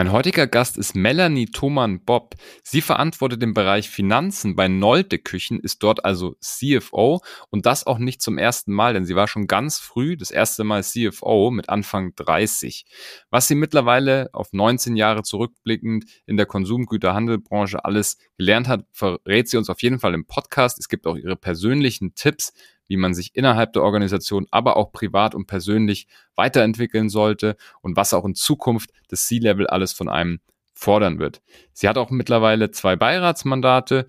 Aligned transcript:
Mein 0.00 0.12
heutiger 0.12 0.46
Gast 0.46 0.78
ist 0.78 0.96
Melanie 0.96 1.44
Thoman-Bob. 1.44 2.34
Sie 2.62 2.80
verantwortet 2.80 3.42
den 3.42 3.52
Bereich 3.52 3.90
Finanzen 3.90 4.56
bei 4.56 4.66
Nolte 4.66 5.18
Küchen, 5.18 5.60
ist 5.60 5.82
dort 5.82 6.06
also 6.06 6.36
CFO 6.40 7.20
und 7.50 7.66
das 7.66 7.86
auch 7.86 7.98
nicht 7.98 8.22
zum 8.22 8.38
ersten 8.38 8.72
Mal, 8.72 8.94
denn 8.94 9.04
sie 9.04 9.14
war 9.14 9.28
schon 9.28 9.46
ganz 9.46 9.78
früh 9.78 10.16
das 10.16 10.30
erste 10.30 10.64
Mal 10.64 10.84
CFO 10.84 11.50
mit 11.50 11.68
Anfang 11.68 12.14
30. 12.14 12.86
Was 13.28 13.46
sie 13.46 13.54
mittlerweile 13.54 14.30
auf 14.32 14.54
19 14.54 14.96
Jahre 14.96 15.22
zurückblickend 15.22 16.06
in 16.24 16.38
der 16.38 16.46
Konsumgüterhandelbranche 16.46 17.84
alles 17.84 18.16
gelernt 18.38 18.68
hat, 18.68 18.86
verrät 18.92 19.50
sie 19.50 19.58
uns 19.58 19.68
auf 19.68 19.82
jeden 19.82 19.98
Fall 19.98 20.14
im 20.14 20.24
Podcast. 20.24 20.78
Es 20.78 20.88
gibt 20.88 21.06
auch 21.06 21.16
ihre 21.16 21.36
persönlichen 21.36 22.14
Tipps, 22.14 22.54
wie 22.90 22.96
man 22.96 23.14
sich 23.14 23.30
innerhalb 23.34 23.72
der 23.72 23.84
Organisation, 23.84 24.46
aber 24.50 24.76
auch 24.76 24.90
privat 24.90 25.36
und 25.36 25.46
persönlich 25.46 26.08
weiterentwickeln 26.34 27.08
sollte 27.08 27.56
und 27.82 27.96
was 27.96 28.12
auch 28.12 28.24
in 28.24 28.34
Zukunft 28.34 28.90
das 29.08 29.26
C-Level 29.26 29.68
alles 29.68 29.92
von 29.92 30.08
einem 30.08 30.40
fordern 30.74 31.20
wird. 31.20 31.40
Sie 31.72 31.88
hat 31.88 31.96
auch 31.96 32.10
mittlerweile 32.10 32.72
zwei 32.72 32.96
Beiratsmandate 32.96 34.06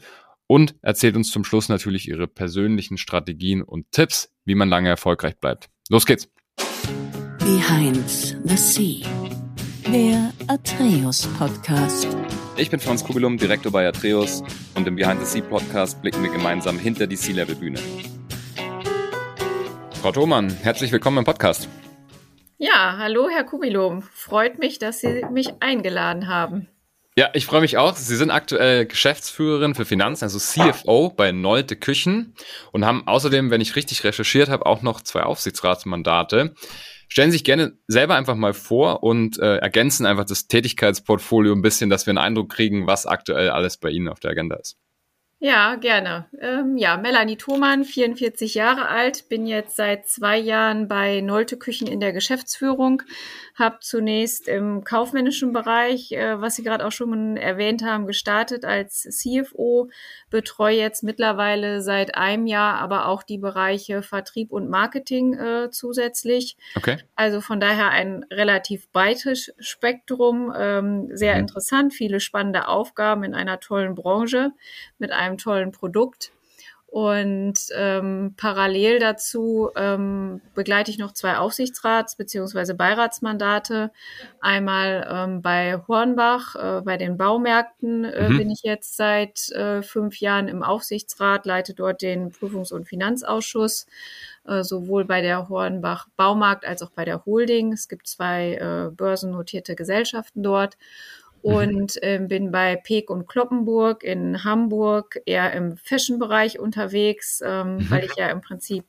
und 0.48 0.76
erzählt 0.82 1.16
uns 1.16 1.32
zum 1.32 1.44
Schluss 1.44 1.70
natürlich 1.70 2.08
ihre 2.08 2.28
persönlichen 2.28 2.98
Strategien 2.98 3.62
und 3.62 3.91
Tipps, 3.91 4.34
wie 4.46 4.55
man 4.55 4.68
lange 4.68 4.90
erfolgreich 4.90 5.38
bleibt. 5.38 5.70
Los 5.90 6.08
geht's! 6.08 6.27
Behind 7.38 8.10
the 8.44 8.58
Sea, 8.58 9.08
der 9.94 10.34
Atreus 10.48 11.27
Podcast. 11.38 12.08
Ich 12.58 12.72
bin 12.72 12.80
Franz 12.80 13.04
Kugelum, 13.04 13.38
Direktor 13.38 13.72
bei 13.72 13.88
Atreus 13.88 14.41
und 14.74 14.88
im 14.88 14.96
Behind 14.96 15.20
the 15.20 15.26
Sea 15.27 15.41
Podcast 15.41 16.02
blicken 16.02 16.24
wir 16.24 16.32
gemeinsam 16.32 16.80
hinter 16.80 17.05
die 17.05 17.16
Sea-Level-Bühne. 17.16 17.80
Frau 20.02 20.12
Thomann, 20.12 20.50
herzlich 20.50 20.91
willkommen 20.91 21.20
im 21.20 21.26
Podcast. 21.26 21.70
Ja, 22.58 22.96
hallo 22.98 23.30
Herr 23.30 23.44
Kubilom. 23.44 24.02
Freut 24.02 24.58
mich, 24.58 24.80
dass 24.80 25.00
Sie 25.00 25.24
mich 25.32 25.50
eingeladen 25.60 26.27
haben. 26.27 26.68
Ja, 27.16 27.30
ich 27.36 27.46
freue 27.46 27.62
mich 27.62 27.77
auch. 27.77 27.96
Sie 27.96 28.16
sind 28.16 28.32
aktuell 28.32 28.88
Geschäftsführerin 28.88 29.76
für 29.76 29.85
Finanzen, 29.85 30.24
also 30.24 30.40
CFO 30.40 31.10
bei 31.16 31.32
Nolte 31.32 31.76
Küchen 31.76 32.34
und 32.72 32.84
haben 32.84 33.07
außerdem, 33.07 33.52
wenn 33.52 33.62
ich 33.62 33.76
richtig 33.76 34.04
recherchiert 34.04 34.49
habe, 34.49 34.66
auch 34.66 34.82
noch 34.82 35.02
zwei 35.02 35.22
Aufsichtsratsmandate. 35.22 36.55
Stellen 37.07 37.29
Sie 37.29 37.38
sich 37.38 37.44
gerne 37.44 37.77
selber 37.85 38.16
einfach 38.16 38.35
mal 38.35 38.55
vor 38.55 39.04
und 39.04 39.38
äh, 39.38 39.57
ergänzen 39.57 40.07
einfach 40.07 40.26
das 40.26 40.48
Tätigkeitsportfolio 40.48 41.54
ein 41.54 41.62
bisschen, 41.62 41.91
dass 41.91 42.07
wir 42.07 42.12
einen 42.12 42.18
Eindruck 42.18 42.49
kriegen, 42.49 42.88
was 42.88 43.05
aktuell 43.05 43.52
alles 43.52 43.77
bei 43.77 43.91
Ihnen 43.91 44.07
auf 44.07 44.20
der 44.20 44.32
Agenda 44.32 44.55
ist. 44.55 44.77
Ja, 45.44 45.74
gerne. 45.74 46.26
Ähm, 46.40 46.78
ja, 46.78 46.98
Melanie 46.98 47.36
Thomann, 47.36 47.84
44 47.84 48.54
Jahre 48.54 48.90
alt, 48.90 49.28
bin 49.28 49.48
jetzt 49.48 49.76
seit 49.76 50.08
zwei 50.08 50.38
Jahren 50.38 50.88
bei 50.88 51.20
Nolte 51.22 51.58
Küchen 51.58 51.88
in 51.88 52.00
der 52.00 52.14
Geschäftsführung, 52.14 53.02
habe 53.56 53.80
zunächst 53.82 54.48
im 54.48 54.84
kaufmännischen 54.84 55.52
Bereich, 55.52 56.12
äh, 56.12 56.40
was 56.40 56.58
Sie 56.58 56.64
gerade 56.64 56.86
auch 56.86 56.92
schon 56.92 57.38
erwähnt 57.38 57.84
haben, 57.84 58.06
gestartet 58.06 58.66
als 58.66 59.02
CFO, 59.02 59.90
betreue 60.30 60.78
jetzt 60.78 61.02
mittlerweile 61.02 61.82
seit 61.82 62.14
einem 62.14 62.46
Jahr 62.46 62.76
aber 62.78 63.08
auch 63.08 63.24
die 63.24 63.40
Bereiche 63.40 64.03
Vertrieb 64.03 64.52
und 64.52 64.69
Marketing 64.69 65.34
äh, 65.34 65.72
zusätzlich. 65.72 66.56
Okay. 66.75 66.97
Also 67.16 67.42
von 67.42 67.59
daher 67.59 67.90
ein 67.90 68.28
relativ 68.31 68.92
breites 68.92 69.52
Spektrum, 69.58 70.53
ähm, 70.56 71.09
sehr 71.14 71.34
mhm. 71.34 71.40
interessant, 71.40 71.94
viele 71.96 72.19
spannende 72.19 72.68
Aufgaben 72.68 73.24
in 73.24 73.34
einer 73.34 73.59
tollen 73.59 73.96
Branche 73.96 74.52
mit 75.00 75.12
einem 75.12 75.31
tollen 75.38 75.72
Produkt. 75.72 76.31
Und 76.91 77.53
ähm, 77.74 78.34
parallel 78.35 79.00
dazu 79.00 79.69
ähm, 79.78 80.41
begleite 80.56 80.91
ich 80.91 80.97
noch 80.97 81.13
zwei 81.13 81.38
Aufsichtsrats- 81.38 82.18
bzw. 82.18 82.73
Beiratsmandate. 82.73 83.91
Einmal 84.41 85.07
ähm, 85.09 85.41
bei 85.41 85.81
Hornbach, 85.88 86.57
äh, 86.57 86.81
bei 86.81 86.97
den 86.97 87.16
Baumärkten 87.16 88.03
äh, 88.03 88.28
mhm. 88.28 88.38
bin 88.38 88.51
ich 88.51 88.63
jetzt 88.63 88.97
seit 88.97 89.51
äh, 89.51 89.81
fünf 89.84 90.19
Jahren 90.19 90.50
im 90.50 90.63
Aufsichtsrat, 90.63 91.45
leite 91.45 91.73
dort 91.73 92.01
den 92.01 92.34
Prüfungs- 92.34 92.73
und 92.73 92.90
Finanzausschuss, 92.90 93.85
äh, 94.45 94.61
sowohl 94.61 95.06
bei 95.06 95.22
der 95.22 95.47
Hornbach 95.47 96.09
Baumarkt 96.17 96.66
als 96.66 96.81
auch 96.81 96.91
bei 96.91 97.06
der 97.06 97.25
Holding. 97.25 97.72
Es 97.72 97.88
gibt 97.88 98.06
zwei 98.06 98.56
äh, 98.56 98.91
börsennotierte 98.91 99.75
Gesellschaften 99.75 100.44
dort. 100.44 100.77
Mhm. 101.44 101.53
und 101.53 101.94
ähm, 102.02 102.28
bin 102.28 102.52
bei 102.52 102.75
Peek 102.75 103.09
und 103.09 103.28
Kloppenburg 103.28 104.03
in 104.03 104.44
Hamburg 104.44 105.19
eher 105.25 105.53
im 105.53 105.78
Fashion-Bereich 105.78 106.59
unterwegs, 106.59 107.41
ähm, 107.46 107.78
mhm. 107.78 107.90
weil 107.90 108.06
ich 108.06 108.16
ja 108.16 108.29
im 108.29 108.41
Prinzip 108.41 108.85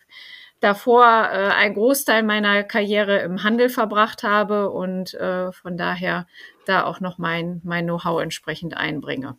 davor 0.60 1.04
äh, 1.04 1.48
einen 1.50 1.74
Großteil 1.74 2.22
meiner 2.22 2.62
Karriere 2.62 3.18
im 3.18 3.42
Handel 3.42 3.68
verbracht 3.68 4.22
habe 4.22 4.70
und 4.70 5.14
äh, 5.14 5.52
von 5.52 5.76
daher 5.76 6.26
da 6.66 6.84
auch 6.84 7.00
noch 7.00 7.18
mein, 7.18 7.60
mein 7.64 7.84
Know-how 7.84 8.22
entsprechend 8.22 8.76
einbringe. 8.76 9.36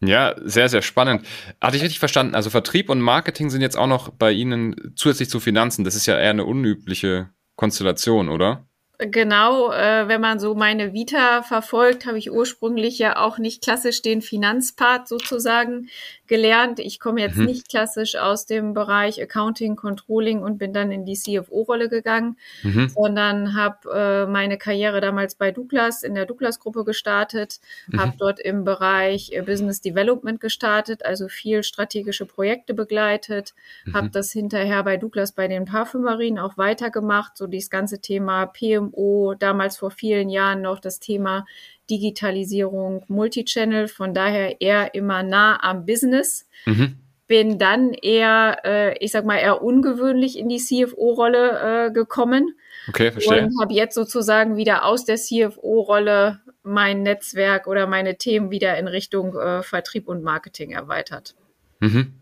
Ja, 0.00 0.36
sehr, 0.44 0.68
sehr 0.68 0.82
spannend. 0.82 1.26
Hatte 1.60 1.76
ich 1.76 1.82
richtig 1.82 1.98
verstanden? 1.98 2.36
Also 2.36 2.50
Vertrieb 2.50 2.88
und 2.88 3.00
Marketing 3.00 3.50
sind 3.50 3.62
jetzt 3.62 3.76
auch 3.76 3.88
noch 3.88 4.10
bei 4.10 4.30
Ihnen 4.30 4.92
zusätzlich 4.94 5.28
zu 5.28 5.40
Finanzen. 5.40 5.84
Das 5.84 5.96
ist 5.96 6.06
ja 6.06 6.16
eher 6.16 6.30
eine 6.30 6.44
unübliche 6.44 7.30
Konstellation, 7.56 8.28
oder? 8.28 8.67
Genau, 9.00 9.70
äh, 9.70 10.08
wenn 10.08 10.20
man 10.20 10.40
so 10.40 10.56
meine 10.56 10.92
Vita 10.92 11.42
verfolgt, 11.42 12.04
habe 12.04 12.18
ich 12.18 12.32
ursprünglich 12.32 12.98
ja 12.98 13.16
auch 13.16 13.38
nicht 13.38 13.62
klassisch 13.62 14.02
den 14.02 14.22
Finanzpart 14.22 15.06
sozusagen 15.06 15.88
gelernt. 16.26 16.80
Ich 16.80 16.98
komme 16.98 17.20
jetzt 17.20 17.36
mhm. 17.36 17.44
nicht 17.44 17.68
klassisch 17.68 18.16
aus 18.16 18.46
dem 18.46 18.74
Bereich 18.74 19.22
Accounting, 19.22 19.76
Controlling 19.76 20.42
und 20.42 20.58
bin 20.58 20.72
dann 20.72 20.90
in 20.90 21.04
die 21.04 21.14
CFO-Rolle 21.14 21.88
gegangen, 21.88 22.38
mhm. 22.64 22.88
sondern 22.88 23.54
habe 23.54 23.88
äh, 23.92 24.26
meine 24.26 24.58
Karriere 24.58 25.00
damals 25.00 25.36
bei 25.36 25.52
Douglas 25.52 26.02
in 26.02 26.16
der 26.16 26.26
Douglas-Gruppe 26.26 26.84
gestartet, 26.84 27.60
mhm. 27.86 28.00
habe 28.00 28.14
dort 28.18 28.40
im 28.40 28.64
Bereich 28.64 29.30
äh, 29.30 29.42
Business 29.42 29.80
Development 29.80 30.40
gestartet, 30.40 31.04
also 31.04 31.28
viel 31.28 31.62
strategische 31.62 32.26
Projekte 32.26 32.74
begleitet, 32.74 33.54
mhm. 33.84 33.94
habe 33.94 34.10
das 34.10 34.32
hinterher 34.32 34.82
bei 34.82 34.96
Douglas 34.96 35.30
bei 35.30 35.46
den 35.46 35.66
Parfümerien 35.66 36.40
auch 36.40 36.58
weitergemacht, 36.58 37.36
so 37.36 37.46
dieses 37.46 37.70
ganze 37.70 38.00
Thema 38.00 38.46
PMO, 38.90 39.34
damals 39.38 39.76
vor 39.78 39.90
vielen 39.90 40.28
Jahren 40.28 40.62
noch 40.62 40.80
das 40.80 41.00
Thema 41.00 41.46
Digitalisierung, 41.90 43.04
Multichannel, 43.08 43.88
von 43.88 44.14
daher 44.14 44.60
eher 44.60 44.94
immer 44.94 45.22
nah 45.22 45.62
am 45.62 45.86
Business. 45.86 46.46
Mhm. 46.66 46.96
Bin 47.26 47.58
dann 47.58 47.92
eher, 47.92 48.58
äh, 48.64 48.98
ich 49.04 49.12
sag 49.12 49.26
mal, 49.26 49.36
eher 49.36 49.62
ungewöhnlich 49.62 50.38
in 50.38 50.48
die 50.48 50.58
CFO-Rolle 50.58 51.88
äh, 51.88 51.92
gekommen. 51.92 52.54
Okay, 52.88 53.12
verstehe. 53.12 53.44
Und 53.44 53.60
habe 53.60 53.74
jetzt 53.74 53.94
sozusagen 53.94 54.56
wieder 54.56 54.84
aus 54.84 55.04
der 55.04 55.16
CFO-Rolle 55.16 56.40
mein 56.62 57.02
Netzwerk 57.02 57.66
oder 57.66 57.86
meine 57.86 58.16
Themen 58.16 58.50
wieder 58.50 58.78
in 58.78 58.88
Richtung 58.88 59.36
äh, 59.36 59.62
Vertrieb 59.62 60.08
und 60.08 60.22
Marketing 60.22 60.70
erweitert. 60.70 61.34
Mhm. 61.80 62.14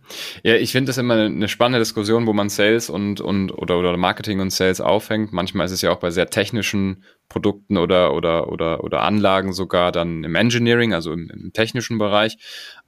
Ja, 0.42 0.54
ich 0.56 0.72
finde 0.72 0.90
das 0.90 0.98
immer 0.98 1.14
eine 1.14 1.48
spannende 1.48 1.78
Diskussion, 1.78 2.26
wo 2.26 2.34
man 2.34 2.50
Sales 2.50 2.90
und, 2.90 3.20
und 3.22 3.50
oder, 3.50 3.78
oder 3.78 3.96
Marketing 3.96 4.40
und 4.40 4.50
Sales 4.50 4.82
aufhängt. 4.82 5.32
Manchmal 5.32 5.64
ist 5.66 5.72
es 5.72 5.80
ja 5.80 5.90
auch 5.90 5.98
bei 5.98 6.10
sehr 6.10 6.28
technischen 6.28 7.04
Produkten 7.30 7.78
oder, 7.78 8.12
oder, 8.12 8.52
oder, 8.52 8.84
oder 8.84 9.02
Anlagen 9.02 9.54
sogar 9.54 9.92
dann 9.92 10.24
im 10.24 10.34
Engineering, 10.34 10.92
also 10.92 11.12
im, 11.12 11.30
im 11.30 11.52
technischen 11.54 11.96
Bereich. 11.96 12.36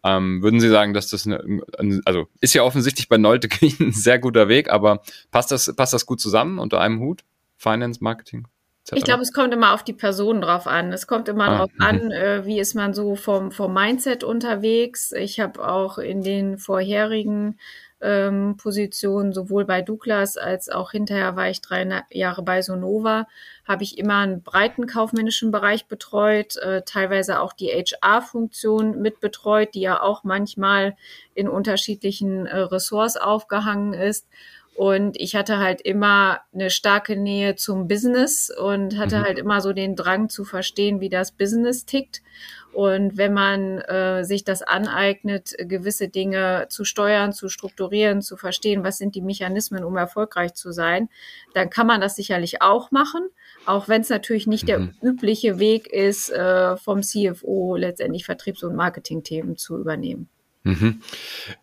Ähm, 0.05 0.43
würden 0.43 0.61
Sie 0.61 0.69
sagen, 0.69 0.93
dass 0.93 1.09
das 1.09 1.27
eine, 1.27 1.63
also 2.05 2.29
ist 2.41 2.55
ja 2.55 2.63
offensichtlich 2.63 3.09
bei 3.09 3.17
Nolte 3.17 3.49
ein 3.81 3.93
sehr 3.93 4.19
guter 4.19 4.49
Weg, 4.49 4.71
aber 4.71 5.03
passt 5.31 5.51
das, 5.51 5.75
passt 5.75 5.95
das 5.95 6.05
gut 6.05 6.21
zusammen 6.21 6.59
unter 6.59 6.81
einem 6.81 7.01
Hut? 7.01 7.25
Finance, 7.57 8.05
Marketing? 8.05 8.47
Ich 8.95 9.05
glaube, 9.05 9.23
es 9.23 9.33
kommt 9.33 9.53
immer 9.53 9.75
auf 9.75 9.83
die 9.83 9.93
Person 9.93 10.41
drauf 10.41 10.67
an. 10.67 10.93
Es 10.93 11.07
kommt 11.07 11.29
immer 11.29 11.45
ah, 11.45 11.51
darauf 11.51 11.73
mhm. 11.75 11.85
an, 11.85 12.11
äh, 12.11 12.45
wie 12.47 12.61
ist 12.61 12.75
man 12.75 12.95
so 12.95 13.17
vom, 13.17 13.51
vom 13.51 13.73
Mindset 13.75 14.25
unterwegs. 14.25 15.13
Ich 15.13 15.41
habe 15.41 15.67
auch 15.67 15.99
in 15.99 16.23
den 16.23 16.59
vorherigen 16.59 17.59
ähm, 18.01 18.57
Positionen, 18.57 19.33
sowohl 19.33 19.65
bei 19.65 19.83
Douglas 19.83 20.37
als 20.37 20.69
auch 20.69 20.93
hinterher 20.93 21.37
war 21.37 21.51
ich 21.51 21.61
drei 21.61 22.05
Jahre 22.11 22.43
bei 22.43 22.63
Sonova, 22.63 23.27
habe 23.67 23.83
ich 23.83 23.99
immer 23.99 24.19
einen 24.19 24.43
breiten 24.43 24.87
kaufmännischen 24.87 25.51
Bereich 25.51 25.87
betreut, 25.87 26.57
äh, 26.59 26.83
teilweise 26.83 27.41
auch 27.41 27.53
die 27.53 27.71
HR-Funktion 27.71 29.01
mitbetreut, 29.01 29.75
die 29.75 29.81
ja 29.81 30.01
auch 30.01 30.23
manchmal 30.23 30.97
in 31.35 31.49
unterschiedlichen 31.49 32.47
äh, 32.47 32.59
Ressorts 32.59 33.17
aufgehangen 33.17 33.95
ist. 33.95 34.29
Und 34.79 35.21
ich 35.21 35.35
hatte 35.35 35.59
halt 35.59 35.81
immer 35.81 36.39
eine 36.55 36.71
starke 36.71 37.17
Nähe 37.17 37.57
zum 37.57 37.89
Business 37.89 38.49
und 38.49 38.97
hatte 38.97 39.19
mhm. 39.19 39.23
halt 39.25 39.39
immer 39.41 39.61
so 39.61 39.73
den 39.73 39.97
Drang 39.97 40.29
zu 40.29 40.45
verstehen, 40.45 41.01
wie 41.01 41.09
das 41.09 41.33
Business 41.33 41.85
tickt. 41.85 42.23
Und 42.73 43.17
wenn 43.17 43.35
man 43.35 43.79
äh, 43.79 44.23
sich 44.23 44.45
das 44.45 44.63
aneignet, 44.63 45.57
gewisse 45.59 46.07
Dinge 46.07 46.67
zu 46.69 46.85
steuern, 46.85 47.33
zu 47.33 47.49
strukturieren, 47.49 48.23
zu 48.23 48.37
verstehen, 48.37 48.85
was 48.85 48.99
sind 48.99 49.17
die 49.17 49.21
Mechanismen, 49.21 49.83
um 49.83 49.97
erfolgreich 49.97 50.55
zu 50.55 50.71
sein, 50.71 51.09
dann 51.55 51.71
kann 51.71 51.89
man 51.89 52.01
das 52.01 52.15
sicherlich 52.15 52.63
auch 52.63 52.93
machen, 52.93 53.29
auch 53.67 53.89
wenn 53.89 54.03
es 54.03 54.11
natürlich 54.11 54.47
nicht 54.47 54.63
mhm. 54.63 54.67
der 55.03 55.11
übliche 55.11 55.59
Weg 55.59 55.89
ist, 55.89 56.31
äh, 56.31 56.77
vom 56.77 57.03
CFO 57.03 57.75
letztendlich 57.75 58.25
Vertriebs- 58.25 58.63
und 58.63 58.77
Marketingthemen 58.77 59.57
zu 59.57 59.77
übernehmen. 59.77 60.29
Mhm. 60.65 61.03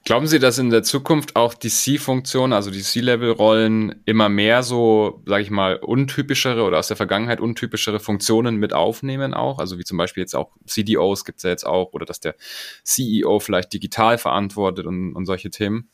Glauben 0.04 0.26
Sie, 0.26 0.40
dass 0.40 0.58
in 0.58 0.70
der 0.70 0.84
Zukunft 0.84 1.36
auch 1.36 1.54
die 1.54 1.70
C-Funktion, 1.70 2.54
also 2.54 2.72
die 2.72 2.82
C-Level-Rollen, 2.82 4.02
immer 4.06 4.30
mehr 4.30 4.64
so, 4.64 5.22
sage 5.26 5.44
ich 5.44 5.52
mal, 5.52 5.76
untypischere 5.76 6.64
oder 6.64 6.80
aus 6.80 6.88
der 6.88 6.98
Vergangenheit 6.98 7.40
untypischere 7.40 8.00
Funktionen 8.00 8.56
mit 8.56 8.74
aufnehmen 8.74 9.34
auch? 9.34 9.60
Also 9.60 9.78
wie 9.78 9.84
zum 9.84 9.98
Beispiel 9.98 10.22
jetzt 10.22 10.36
auch 10.36 10.52
CDOs 10.66 11.26
gibt 11.26 11.38
es 11.38 11.44
ja 11.44 11.50
jetzt 11.50 11.66
auch 11.66 11.94
oder 11.94 12.06
dass 12.06 12.20
der 12.20 12.36
CEO 12.84 13.40
vielleicht 13.40 13.74
digital 13.74 14.18
verantwortet 14.18 14.86
und, 14.86 15.14
und 15.14 15.26
solche 15.26 15.50
Themen? 15.50 15.90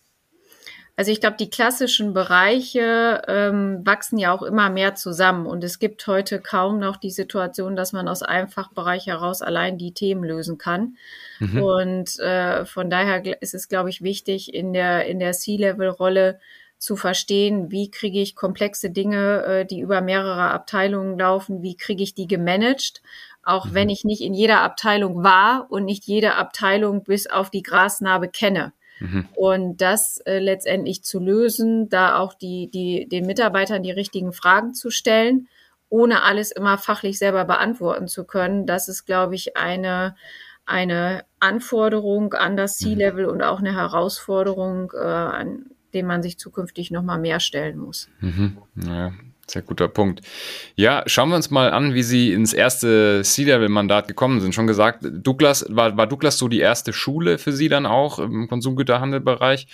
Also 1.02 1.12
ich 1.12 1.20
glaube, 1.20 1.38
die 1.40 1.50
klassischen 1.50 2.14
Bereiche 2.14 3.24
ähm, 3.28 3.82
wachsen 3.84 4.20
ja 4.20 4.32
auch 4.32 4.44
immer 4.44 4.70
mehr 4.70 4.94
zusammen 4.94 5.48
und 5.48 5.64
es 5.64 5.80
gibt 5.80 6.06
heute 6.06 6.40
kaum 6.40 6.78
noch 6.78 6.96
die 6.96 7.10
Situation, 7.10 7.76
dass 7.76 7.92
man 7.92 8.08
aus 8.08 8.22
einem 8.22 8.50
Fachbereich 8.50 9.08
heraus 9.08 9.42
allein 9.42 9.80
die 9.80 9.96
Themen 9.96 10.24
lösen 10.24 10.60
kann. 10.60 10.98
Mhm. 11.40 11.64
Und 11.64 12.20
äh, 12.20 12.66
von 12.66 12.92
daher 12.92 13.42
ist 13.42 13.56
es, 13.56 13.68
glaube 13.68 13.90
ich, 13.90 14.04
wichtig, 14.04 14.54
in 14.54 14.74
der, 14.74 15.08
in 15.08 15.18
der 15.18 15.32
C-Level-Rolle 15.32 16.40
zu 16.78 16.96
verstehen, 16.96 17.72
wie 17.72 17.90
kriege 17.90 18.22
ich 18.22 18.36
komplexe 18.36 18.92
Dinge, 18.92 19.44
äh, 19.44 19.66
die 19.66 19.80
über 19.80 20.02
mehrere 20.02 20.52
Abteilungen 20.52 21.18
laufen, 21.18 21.64
wie 21.64 21.78
kriege 21.78 22.04
ich 22.04 22.14
die 22.14 22.28
gemanagt, 22.28 23.02
auch 23.42 23.66
mhm. 23.66 23.74
wenn 23.74 23.90
ich 23.90 24.04
nicht 24.04 24.22
in 24.22 24.36
jeder 24.36 24.62
Abteilung 24.62 25.24
war 25.24 25.66
und 25.72 25.84
nicht 25.84 26.06
jede 26.06 26.36
Abteilung 26.36 27.04
bis 27.04 27.26
auf 27.26 27.50
die 27.50 27.64
Grasnarbe 27.64 28.28
kenne. 28.28 28.72
Mhm. 29.02 29.28
Und 29.36 29.82
das 29.82 30.18
äh, 30.26 30.40
letztendlich 30.40 31.04
zu 31.04 31.20
lösen, 31.20 31.90
da 31.90 32.18
auch 32.20 32.34
die, 32.34 32.70
die, 32.72 33.08
den 33.10 33.26
Mitarbeitern 33.26 33.84
die 33.84 33.92
richtigen 33.92 34.32
Fragen 34.32 34.74
zu 34.74 34.92
stellen, 34.92 35.48
ohne 35.90 36.24
alles 36.24 36.52
immer 36.52 36.78
fachlich 36.78 37.18
selber 37.18 37.44
beantworten 37.46 38.08
zu 38.08 38.24
können, 38.24 38.66
das 38.66 38.88
ist, 38.88 39.06
glaube 39.06 39.36
ich, 39.36 39.58
eine, 39.58 40.16
eine 40.66 41.26
Anforderung 41.40 42.34
an 42.34 42.56
das 42.56 42.80
mhm. 42.80 42.86
C-Level 42.86 43.26
und 43.26 43.42
auch 43.42 43.60
eine 43.60 43.76
Herausforderung, 43.76 44.94
äh, 44.94 45.04
an 45.04 45.66
dem 45.94 46.06
man 46.06 46.22
sich 46.22 46.38
zukünftig 46.38 46.92
noch 46.92 47.04
mal 47.04 47.20
mehr 47.20 47.40
stellen 47.40 47.78
muss. 47.78 48.08
Mhm. 48.20 48.58
Ja, 48.76 49.12
sehr 49.52 49.62
guter 49.62 49.88
Punkt. 49.88 50.22
Ja, 50.76 51.04
schauen 51.06 51.30
wir 51.30 51.36
uns 51.36 51.52
mal 51.52 51.72
an, 51.72 51.94
wie 51.94 52.04
Sie 52.04 52.34
ins 52.34 52.54
erste 52.54 53.22
C-Level-Mandat 53.24 54.08
gekommen 54.08 54.40
sind. 54.42 54.56
Schon 54.56 54.68
gesagt, 54.68 55.06
Douglas, 55.12 55.66
war, 55.70 55.98
war 55.98 56.08
Douglas 56.08 56.38
so 56.38 56.48
die 56.48 56.60
erste 56.60 56.94
Schule 56.94 57.38
für 57.38 57.52
Sie 57.52 57.70
dann 57.70 57.86
auch 57.86 58.20
im 58.20 58.48
Konsumgüterhandelbereich? 58.48 59.68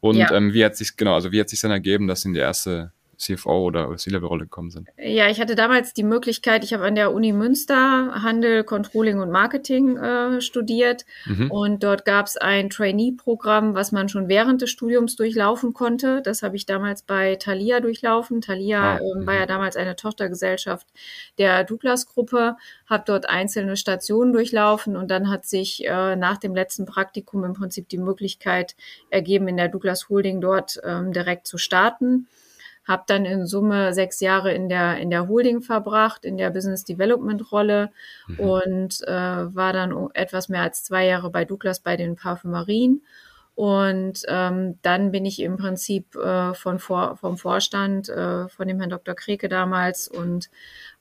Und 0.00 0.16
ja. 0.16 0.32
ähm, 0.32 0.52
wie 0.52 0.64
hat 0.64 0.76
sich 0.76 0.96
genau, 0.96 1.14
also 1.14 1.32
wie 1.32 1.40
hat 1.40 1.48
sich 1.48 1.60
dann 1.60 1.70
ergeben, 1.70 2.06
dass 2.06 2.22
Sie 2.22 2.28
in 2.28 2.34
die 2.34 2.40
erste 2.40 2.92
CFO 3.24 3.64
oder 3.64 3.96
C-Level-Rolle 3.96 4.44
gekommen 4.44 4.70
sind? 4.70 4.88
Ja, 4.96 5.28
ich 5.28 5.40
hatte 5.40 5.54
damals 5.54 5.94
die 5.94 6.02
Möglichkeit, 6.02 6.64
ich 6.64 6.72
habe 6.72 6.84
an 6.84 6.94
der 6.94 7.12
Uni 7.12 7.32
Münster 7.32 8.22
Handel, 8.22 8.64
Controlling 8.64 9.18
und 9.18 9.30
Marketing 9.30 9.96
äh, 9.96 10.40
studiert 10.40 11.04
mhm. 11.26 11.50
und 11.50 11.82
dort 11.82 12.04
gab 12.04 12.26
es 12.26 12.36
ein 12.36 12.70
Trainee-Programm, 12.70 13.74
was 13.74 13.92
man 13.92 14.08
schon 14.08 14.28
während 14.28 14.62
des 14.62 14.70
Studiums 14.70 15.16
durchlaufen 15.16 15.72
konnte. 15.72 16.22
Das 16.22 16.42
habe 16.42 16.56
ich 16.56 16.66
damals 16.66 17.02
bei 17.02 17.36
Thalia 17.36 17.80
durchlaufen. 17.80 18.40
Thalia 18.40 18.94
ah, 18.94 18.98
äh, 18.98 19.26
war 19.26 19.34
ja 19.34 19.46
damals 19.46 19.76
eine 19.76 19.96
Tochtergesellschaft 19.96 20.86
der 21.38 21.64
Douglas-Gruppe, 21.64 22.56
habe 22.86 23.04
dort 23.06 23.28
einzelne 23.28 23.76
Stationen 23.76 24.32
durchlaufen 24.32 24.96
und 24.96 25.10
dann 25.10 25.30
hat 25.30 25.46
sich 25.46 25.86
äh, 25.86 26.16
nach 26.16 26.38
dem 26.38 26.54
letzten 26.54 26.84
Praktikum 26.84 27.44
im 27.44 27.54
Prinzip 27.54 27.88
die 27.88 27.98
Möglichkeit 27.98 28.76
ergeben, 29.10 29.48
in 29.48 29.56
der 29.56 29.68
Douglas 29.68 30.08
Holding 30.08 30.40
dort 30.40 30.80
ähm, 30.84 31.12
direkt 31.12 31.46
zu 31.46 31.58
starten 31.58 32.26
habe 32.86 33.04
dann 33.06 33.24
in 33.24 33.46
Summe 33.46 33.94
sechs 33.94 34.20
Jahre 34.20 34.52
in 34.52 34.68
der, 34.68 34.98
in 34.98 35.10
der 35.10 35.28
Holding 35.28 35.62
verbracht, 35.62 36.24
in 36.24 36.36
der 36.36 36.50
Business 36.50 36.84
Development 36.84 37.50
Rolle 37.50 37.90
mhm. 38.28 38.40
und 38.40 39.02
äh, 39.06 39.54
war 39.54 39.72
dann 39.72 40.10
etwas 40.14 40.48
mehr 40.48 40.62
als 40.62 40.84
zwei 40.84 41.06
Jahre 41.06 41.30
bei 41.30 41.44
Douglas 41.44 41.80
bei 41.80 41.96
den 41.96 42.16
Parfümerien. 42.16 43.02
Und 43.54 44.22
ähm, 44.26 44.78
dann 44.82 45.12
bin 45.12 45.24
ich 45.24 45.40
im 45.40 45.56
Prinzip 45.56 46.16
äh, 46.16 46.54
von 46.54 46.80
vor, 46.80 47.16
vom 47.16 47.38
Vorstand, 47.38 48.08
äh, 48.08 48.48
von 48.48 48.66
dem 48.66 48.80
Herrn 48.80 48.90
Dr. 48.90 49.14
Kreke 49.14 49.48
damals 49.48 50.08
und 50.08 50.50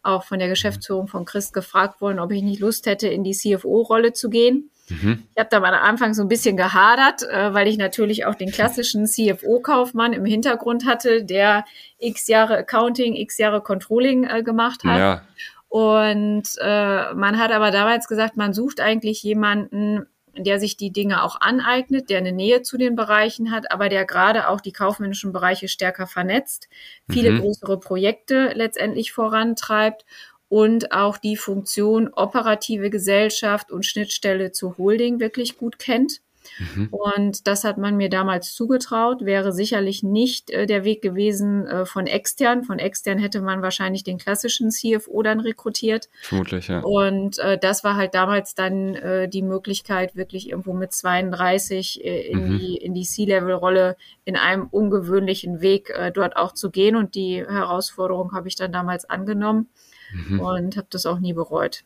auch 0.04 0.24
von 0.24 0.38
der 0.38 0.50
Geschäftsführung 0.50 1.08
von 1.08 1.26
Christ 1.26 1.54
gefragt 1.54 2.00
worden, 2.00 2.20
ob 2.20 2.32
ich 2.32 2.44
nicht 2.44 2.60
Lust 2.60 2.86
hätte, 2.86 3.08
in 3.08 3.24
die 3.24 3.34
CFO-Rolle 3.34 4.14
zu 4.14 4.30
gehen. 4.30 4.70
Mhm. 4.90 5.24
Ich 5.34 5.40
habe 5.40 5.50
da 5.50 5.58
am 5.58 5.64
Anfang 5.64 6.14
so 6.14 6.22
ein 6.22 6.28
bisschen 6.28 6.58
gehadert, 6.58 7.24
äh, 7.24 7.54
weil 7.54 7.68
ich 7.68 7.78
natürlich 7.78 8.26
auch 8.26 8.36
den 8.36 8.52
klassischen 8.52 9.08
CFO-Kaufmann 9.08 10.14
im 10.14 10.26
Hintergrund 10.26 10.86
hatte, 10.86 11.24
der 11.24 11.66
x 12.00 12.28
Jahre 12.28 12.58
Accounting, 12.58 13.16
x 13.16 13.38
Jahre 13.38 13.62
Controlling 13.62 14.26
äh, 14.26 14.44
gemacht 14.44 14.84
hat. 14.84 15.00
Ja. 15.00 15.22
Und 15.70 16.44
äh, 16.62 17.14
man 17.14 17.40
hat 17.40 17.52
aber 17.52 17.72
damals 17.72 18.08
gesagt, 18.08 18.38
man 18.38 18.54
sucht 18.54 18.80
eigentlich 18.80 19.24
jemanden, 19.24 20.06
der 20.36 20.60
sich 20.60 20.78
die 20.78 20.92
Dinge 20.92 21.24
auch 21.24 21.40
aneignet, 21.42 22.10
der 22.10 22.18
eine 22.20 22.32
Nähe 22.32 22.64
zu 22.64 22.78
den 22.78 22.96
Bereichen 22.96 23.52
hat, 23.52 23.72
aber 23.72 23.90
der 23.90 24.06
gerade 24.06 24.50
auch 24.50 24.62
die 24.62 24.72
kaufmännischen 24.72 25.32
Bereiche 25.32 25.68
stärker 25.68 26.08
vernetzt, 26.08 26.70
viele 27.10 27.32
mhm. 27.32 27.42
größere 27.42 27.80
Projekte 27.80 28.52
letztendlich 28.54 29.12
vorantreibt 29.12 30.06
und 30.54 30.92
auch 30.92 31.18
die 31.18 31.36
Funktion 31.36 32.10
operative 32.14 32.92
Gesellschaft 32.92 33.72
und 33.72 33.88
Schnittstelle 33.88 34.52
zu 34.52 34.78
Holding 34.78 35.20
wirklich 35.20 35.58
gut 35.58 35.80
kennt. 35.80 36.20
Mhm. 36.60 36.90
Und 36.92 37.48
das 37.48 37.64
hat 37.64 37.80
man 37.80 37.98
mir 37.98 38.08
damals 38.08 38.54
zugetraut, 38.54 39.26
wäre 39.26 39.52
sicherlich 39.52 40.04
nicht 40.04 40.52
äh, 40.52 40.68
der 40.68 40.84
Weg 40.84 41.02
gewesen 41.02 41.66
äh, 41.66 41.88
von 41.88 42.06
extern. 42.06 42.64
Von 42.66 42.78
extern 42.78 43.18
hätte 43.18 43.42
man 43.42 43.64
wahrscheinlich 43.64 44.04
den 44.04 44.20
klassischen 44.20 44.70
CFO 44.70 45.24
dann 45.24 45.40
rekrutiert. 45.40 46.08
Vermutlich, 46.22 46.68
ja. 46.68 46.82
Und 46.82 47.40
äh, 47.40 47.58
das 47.58 47.84
war 47.84 47.96
halt 47.96 48.14
damals 48.14 48.54
dann 48.54 48.94
äh, 48.94 49.28
die 49.28 49.42
Möglichkeit, 49.42 50.16
wirklich 50.16 50.50
irgendwo 50.52 50.74
mit 50.74 50.94
32 50.94 52.06
äh, 52.06 52.28
in 52.28 52.48
mhm. 52.48 52.60
die, 52.60 52.78
in 52.78 52.94
die 52.94 53.06
C-Level-Rolle 53.06 53.98
in 54.24 54.38
einem 54.38 54.68
ungewöhnlichen 54.68 55.62
Weg 55.62 55.90
äh, 55.90 56.12
dort 56.12 56.38
auch 56.38 56.52
zu 56.52 56.70
gehen. 56.70 56.96
Und 56.96 57.16
die 57.16 57.44
Herausforderung 57.44 58.34
habe 58.34 58.48
ich 58.48 58.56
dann 58.56 58.72
damals 58.72 59.10
angenommen 59.10 59.70
mhm. 60.14 60.40
und 60.40 60.78
habe 60.78 60.88
das 60.90 61.06
auch 61.06 61.20
nie 61.20 61.34
bereut. 61.34 61.84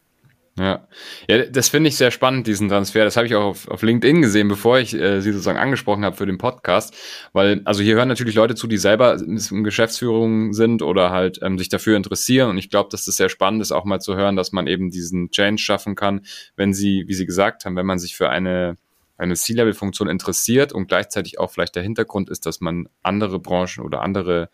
Ja, 0.60 0.88
ja 1.30 1.46
das 1.46 1.70
finde 1.70 1.90
ich 1.90 1.98
sehr 1.98 2.10
spannend, 2.10 2.48
diesen 2.48 2.70
Transfer. 2.70 3.04
Das 3.04 3.16
habe 3.16 3.28
ich 3.28 3.36
auch 3.36 3.44
auf, 3.44 3.68
auf 3.68 3.84
LinkedIn 3.84 4.22
gesehen, 4.22 4.48
bevor 4.48 4.80
ich 4.80 4.94
äh, 4.94 5.22
sie 5.22 5.32
sozusagen 5.32 5.60
angesprochen 5.60 6.04
habe 6.04 6.16
für 6.16 6.26
den 6.26 6.40
Podcast. 6.40 6.96
Weil, 7.32 7.62
also 7.66 7.84
hier 7.84 7.96
hören 7.96 8.08
natürlich 8.08 8.36
Leute 8.36 8.56
zu, 8.56 8.68
die 8.68 8.78
selber 8.78 9.20
in 9.20 9.64
Geschäftsführung 9.64 10.54
sind 10.54 10.82
oder 10.82 11.12
halt 11.12 11.40
ähm, 11.44 11.60
sich 11.60 11.70
dafür 11.70 11.96
interessieren. 11.96 12.50
Und 12.50 12.58
ich 12.58 12.70
glaube, 12.70 12.90
dass 12.92 13.06
das 13.06 13.18
sehr 13.18 13.30
spannend 13.30 13.62
ist, 13.62 13.72
auch 13.72 13.86
mal 13.86 14.00
zu 14.00 14.16
hören, 14.16 14.36
dass 14.36 14.52
man 14.52 14.66
eben 14.68 14.90
diesen 14.90 15.30
Change 15.30 15.62
schaffen 15.62 15.96
kann, 15.96 16.22
wenn 16.56 16.74
sie, 16.74 17.04
wie 17.08 17.14
Sie 17.14 17.26
gesagt 17.26 17.66
haben, 17.66 17.76
wenn 17.76 17.86
man 17.86 18.00
sich 18.00 18.16
für 18.16 18.30
eine 18.30 18.78
eine 19.18 19.36
C-Level-Funktion 19.36 20.08
interessiert 20.08 20.74
und 20.74 20.88
gleichzeitig 20.88 21.40
auch 21.40 21.52
vielleicht 21.52 21.76
der 21.76 21.84
Hintergrund 21.84 22.30
ist, 22.30 22.46
dass 22.46 22.62
man 22.62 22.88
andere 23.04 23.40
Branchen 23.40 23.84
oder 23.84 24.02
andere 24.02 24.50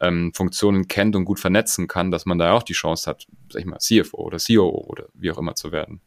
ähm, 0.00 0.32
Funktionen 0.34 0.88
kennt 0.88 1.16
und 1.16 1.24
gut 1.24 1.40
vernetzen 1.40 1.88
kann, 1.88 2.10
dass 2.10 2.26
man 2.26 2.38
da 2.38 2.52
auch 2.52 2.62
die 2.62 2.72
Chance 2.72 3.10
hat, 3.10 3.26
sag 3.50 3.60
ich 3.60 3.66
mal, 3.66 3.78
CFO 3.78 4.18
oder 4.18 4.38
COO 4.38 4.86
oder 4.88 5.06
wie 5.14 5.30
auch 5.30 5.38
immer 5.38 5.54
zu 5.54 5.72
werden. 5.72 6.00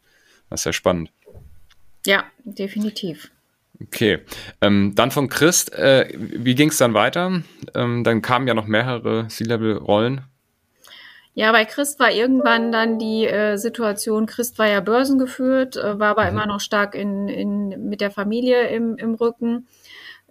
Das 0.48 0.60
ist 0.60 0.64
sehr 0.64 0.72
spannend. 0.72 1.12
Ja, 2.06 2.24
definitiv. 2.44 3.30
Okay, 3.80 4.20
ähm, 4.60 4.94
dann 4.94 5.10
von 5.10 5.28
Christ, 5.28 5.72
äh, 5.72 6.08
wie 6.16 6.54
ging 6.54 6.70
es 6.70 6.78
dann 6.78 6.94
weiter? 6.94 7.42
Ähm, 7.74 8.02
dann 8.02 8.22
kamen 8.22 8.48
ja 8.48 8.54
noch 8.54 8.66
mehrere 8.66 9.28
C-Level-Rollen. 9.28 10.22
Ja, 11.38 11.52
bei 11.52 11.64
Christ 11.64 12.00
war 12.00 12.10
irgendwann 12.10 12.72
dann 12.72 12.98
die 12.98 13.24
äh, 13.24 13.58
Situation, 13.58 14.26
Christ 14.26 14.58
war 14.58 14.66
ja 14.66 14.80
börsengeführt, 14.80 15.76
äh, 15.76 15.96
war 15.96 16.08
aber 16.08 16.24
mhm. 16.24 16.30
immer 16.30 16.46
noch 16.46 16.58
stark 16.58 16.96
in, 16.96 17.28
in, 17.28 17.88
mit 17.88 18.00
der 18.00 18.10
Familie 18.10 18.66
im, 18.70 18.96
im 18.96 19.14
Rücken. 19.14 19.68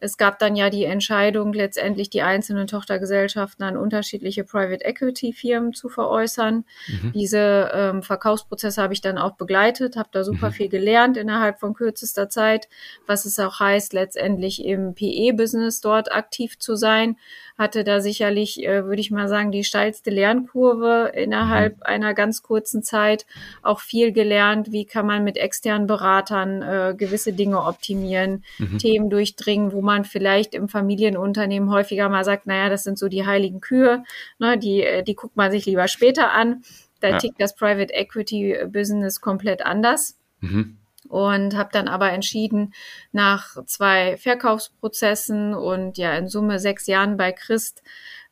Es 0.01 0.17
gab 0.17 0.37
dann 0.37 0.57
ja 0.57 0.69
die 0.69 0.83
Entscheidung, 0.83 1.53
letztendlich 1.53 2.09
die 2.09 2.23
einzelnen 2.23 2.67
Tochtergesellschaften 2.67 3.63
an 3.63 3.77
unterschiedliche 3.77 4.43
Private 4.43 4.83
Equity 4.83 5.31
Firmen 5.31 5.73
zu 5.73 5.87
veräußern. 5.87 6.65
Mhm. 6.87 7.13
Diese 7.13 7.71
ähm, 7.73 8.03
Verkaufsprozesse 8.03 8.81
habe 8.81 8.93
ich 8.93 8.99
dann 8.99 9.17
auch 9.17 9.37
begleitet, 9.37 9.95
habe 9.95 10.09
da 10.11 10.25
super 10.25 10.49
mhm. 10.49 10.53
viel 10.53 10.67
gelernt 10.67 11.15
innerhalb 11.15 11.61
von 11.61 11.73
kürzester 11.73 12.27
Zeit, 12.27 12.67
was 13.05 13.23
es 13.23 13.39
auch 13.39 13.61
heißt, 13.61 13.93
letztendlich 13.93 14.65
im 14.65 14.93
PE-Business 14.93 15.79
dort 15.79 16.11
aktiv 16.11 16.59
zu 16.59 16.75
sein 16.75 17.15
hatte 17.57 17.83
da 17.83 17.99
sicherlich, 18.01 18.63
äh, 18.63 18.85
würde 18.85 19.01
ich 19.01 19.09
mal 19.09 19.27
sagen, 19.27 19.51
die 19.51 19.63
steilste 19.63 20.09
Lernkurve 20.09 21.11
innerhalb 21.15 21.77
mhm. 21.77 21.83
einer 21.83 22.13
ganz 22.13 22.43
kurzen 22.43 22.83
Zeit. 22.83 23.25
Auch 23.63 23.79
viel 23.79 24.11
gelernt, 24.11 24.71
wie 24.71 24.85
kann 24.85 25.07
man 25.07 25.23
mit 25.23 25.37
externen 25.37 25.87
Beratern 25.87 26.61
äh, 26.61 26.95
gewisse 26.95 27.33
Dinge 27.33 27.63
optimieren, 27.63 28.43
mhm. 28.59 28.77
Themen 28.77 29.09
durchdringen, 29.09 29.71
wo 29.71 29.81
man 29.81 30.05
vielleicht 30.05 30.53
im 30.53 30.69
Familienunternehmen 30.69 31.71
häufiger 31.71 32.09
mal 32.09 32.23
sagt, 32.23 32.45
naja, 32.45 32.69
das 32.69 32.83
sind 32.83 32.99
so 32.99 33.07
die 33.07 33.25
heiligen 33.25 33.59
Kühe, 33.59 34.03
ne, 34.37 34.57
die, 34.57 34.83
äh, 34.83 35.03
die 35.03 35.15
guckt 35.15 35.35
man 35.35 35.51
sich 35.51 35.65
lieber 35.65 35.87
später 35.87 36.31
an. 36.31 36.61
Da 36.99 37.09
ja. 37.09 37.17
tickt 37.17 37.39
das 37.39 37.55
Private 37.55 37.93
Equity 37.93 38.57
Business 38.67 39.21
komplett 39.21 39.65
anders. 39.65 40.17
Mhm 40.41 40.77
und 41.07 41.55
habe 41.55 41.69
dann 41.71 41.87
aber 41.87 42.11
entschieden, 42.11 42.73
nach 43.11 43.63
zwei 43.65 44.17
Verkaufsprozessen 44.17 45.53
und 45.53 45.97
ja 45.97 46.13
in 46.13 46.27
Summe 46.27 46.59
sechs 46.59 46.87
Jahren 46.87 47.17
bei 47.17 47.31
Christ 47.31 47.83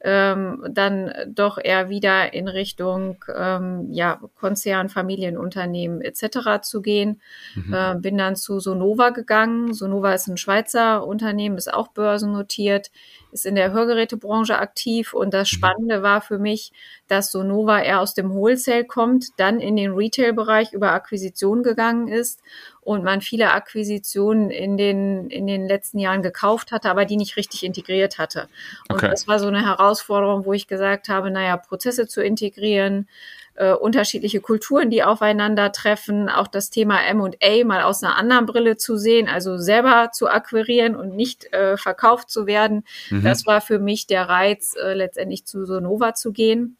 ähm, 0.05 0.63
dann 0.69 1.11
doch 1.27 1.57
eher 1.57 1.89
wieder 1.89 2.33
in 2.33 2.47
Richtung 2.47 3.25
ähm, 3.35 3.87
ja, 3.91 4.19
Konzern, 4.35 4.87
Familienunternehmen 4.87 6.01
etc. 6.01 6.61
zu 6.61 6.81
gehen. 6.83 7.21
Mhm. 7.55 7.73
Äh, 7.73 7.95
bin 7.95 8.17
dann 8.17 8.35
zu 8.35 8.59
Sonova 8.59 9.09
gegangen. 9.09 9.73
Sonova 9.73 10.13
ist 10.13 10.27
ein 10.27 10.37
Schweizer 10.37 11.05
Unternehmen, 11.07 11.57
ist 11.57 11.73
auch 11.73 11.87
börsennotiert, 11.87 12.91
ist 13.35 13.45
in 13.45 13.55
der 13.55 13.73
Hörgerätebranche 13.73 14.57
aktiv 14.57 15.13
und 15.13 15.33
das 15.33 15.51
mhm. 15.51 15.57
Spannende 15.57 16.01
war 16.01 16.21
für 16.21 16.39
mich, 16.39 16.71
dass 17.07 17.31
Sonova 17.31 17.81
eher 17.81 17.99
aus 17.99 18.13
dem 18.13 18.33
Wholesale 18.33 18.85
kommt, 18.85 19.37
dann 19.37 19.59
in 19.59 19.75
den 19.75 19.91
Retail-Bereich 19.91 20.71
über 20.71 20.93
Akquisition 20.93 21.61
gegangen 21.61 22.07
ist 22.07 22.41
und 22.79 23.03
man 23.03 23.19
viele 23.19 23.51
Akquisitionen 23.51 24.49
in 24.51 24.77
den, 24.77 25.29
in 25.29 25.47
den 25.47 25.67
letzten 25.67 25.99
Jahren 25.99 26.21
gekauft 26.21 26.71
hatte, 26.71 26.89
aber 26.89 27.03
die 27.03 27.17
nicht 27.17 27.35
richtig 27.35 27.63
integriert 27.63 28.17
hatte. 28.17 28.47
Und 28.87 28.95
okay. 28.95 29.09
das 29.09 29.27
war 29.27 29.37
so 29.39 29.47
eine 29.47 29.65
Herausforderung, 29.65 30.45
wo 30.45 30.53
ich 30.53 30.67
gesagt 30.67 31.09
habe, 31.09 31.29
naja, 31.29 31.57
Prozesse 31.57 32.07
zu 32.07 32.23
integrieren, 32.23 33.09
äh, 33.55 33.73
unterschiedliche 33.73 34.41
Kulturen, 34.41 34.89
die 34.89 35.03
aufeinandertreffen, 35.03 36.29
auch 36.29 36.47
das 36.47 36.69
Thema 36.69 37.01
M&A 37.05 37.63
mal 37.65 37.83
aus 37.83 38.03
einer 38.03 38.15
anderen 38.17 38.45
Brille 38.45 38.77
zu 38.77 38.97
sehen, 38.97 39.27
also 39.27 39.57
selber 39.57 40.09
zu 40.11 40.29
akquirieren 40.29 40.95
und 40.95 41.15
nicht 41.15 41.51
äh, 41.53 41.77
verkauft 41.77 42.29
zu 42.29 42.47
werden. 42.47 42.83
Mhm. 43.09 43.23
Das 43.23 43.45
war 43.45 43.61
für 43.61 43.79
mich 43.79 44.07
der 44.07 44.27
Reiz, 44.29 44.75
äh, 44.75 44.93
letztendlich 44.93 45.45
zu 45.45 45.65
Sonova 45.65 46.13
zu 46.13 46.31
gehen. 46.31 46.77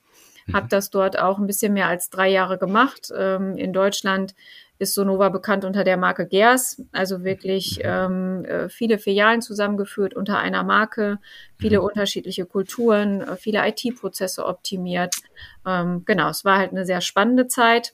Mhm. 0.47 0.53
Habe 0.53 0.67
das 0.69 0.89
dort 0.89 1.17
auch 1.17 1.37
ein 1.39 1.47
bisschen 1.47 1.73
mehr 1.73 1.87
als 1.87 2.09
drei 2.09 2.29
Jahre 2.29 2.57
gemacht. 2.57 3.11
Ähm, 3.15 3.57
in 3.57 3.73
Deutschland 3.73 4.35
ist 4.77 4.93
Sonova 4.93 5.29
bekannt 5.29 5.63
unter 5.63 5.83
der 5.83 5.97
Marke 5.97 6.27
Gers, 6.27 6.81
also 6.91 7.23
wirklich 7.23 7.77
mhm. 7.77 7.83
ähm, 7.85 8.45
äh, 8.45 8.69
viele 8.69 8.97
Filialen 8.97 9.41
zusammengeführt 9.41 10.13
unter 10.13 10.37
einer 10.39 10.63
Marke, 10.63 11.19
viele 11.57 11.79
mhm. 11.79 11.85
unterschiedliche 11.85 12.45
Kulturen, 12.45 13.21
äh, 13.21 13.35
viele 13.37 13.67
IT-Prozesse 13.67 14.45
optimiert. 14.45 15.15
Ähm, 15.65 16.03
genau, 16.05 16.29
es 16.29 16.43
war 16.43 16.57
halt 16.57 16.71
eine 16.71 16.85
sehr 16.85 17.01
spannende 17.01 17.47
Zeit. 17.47 17.93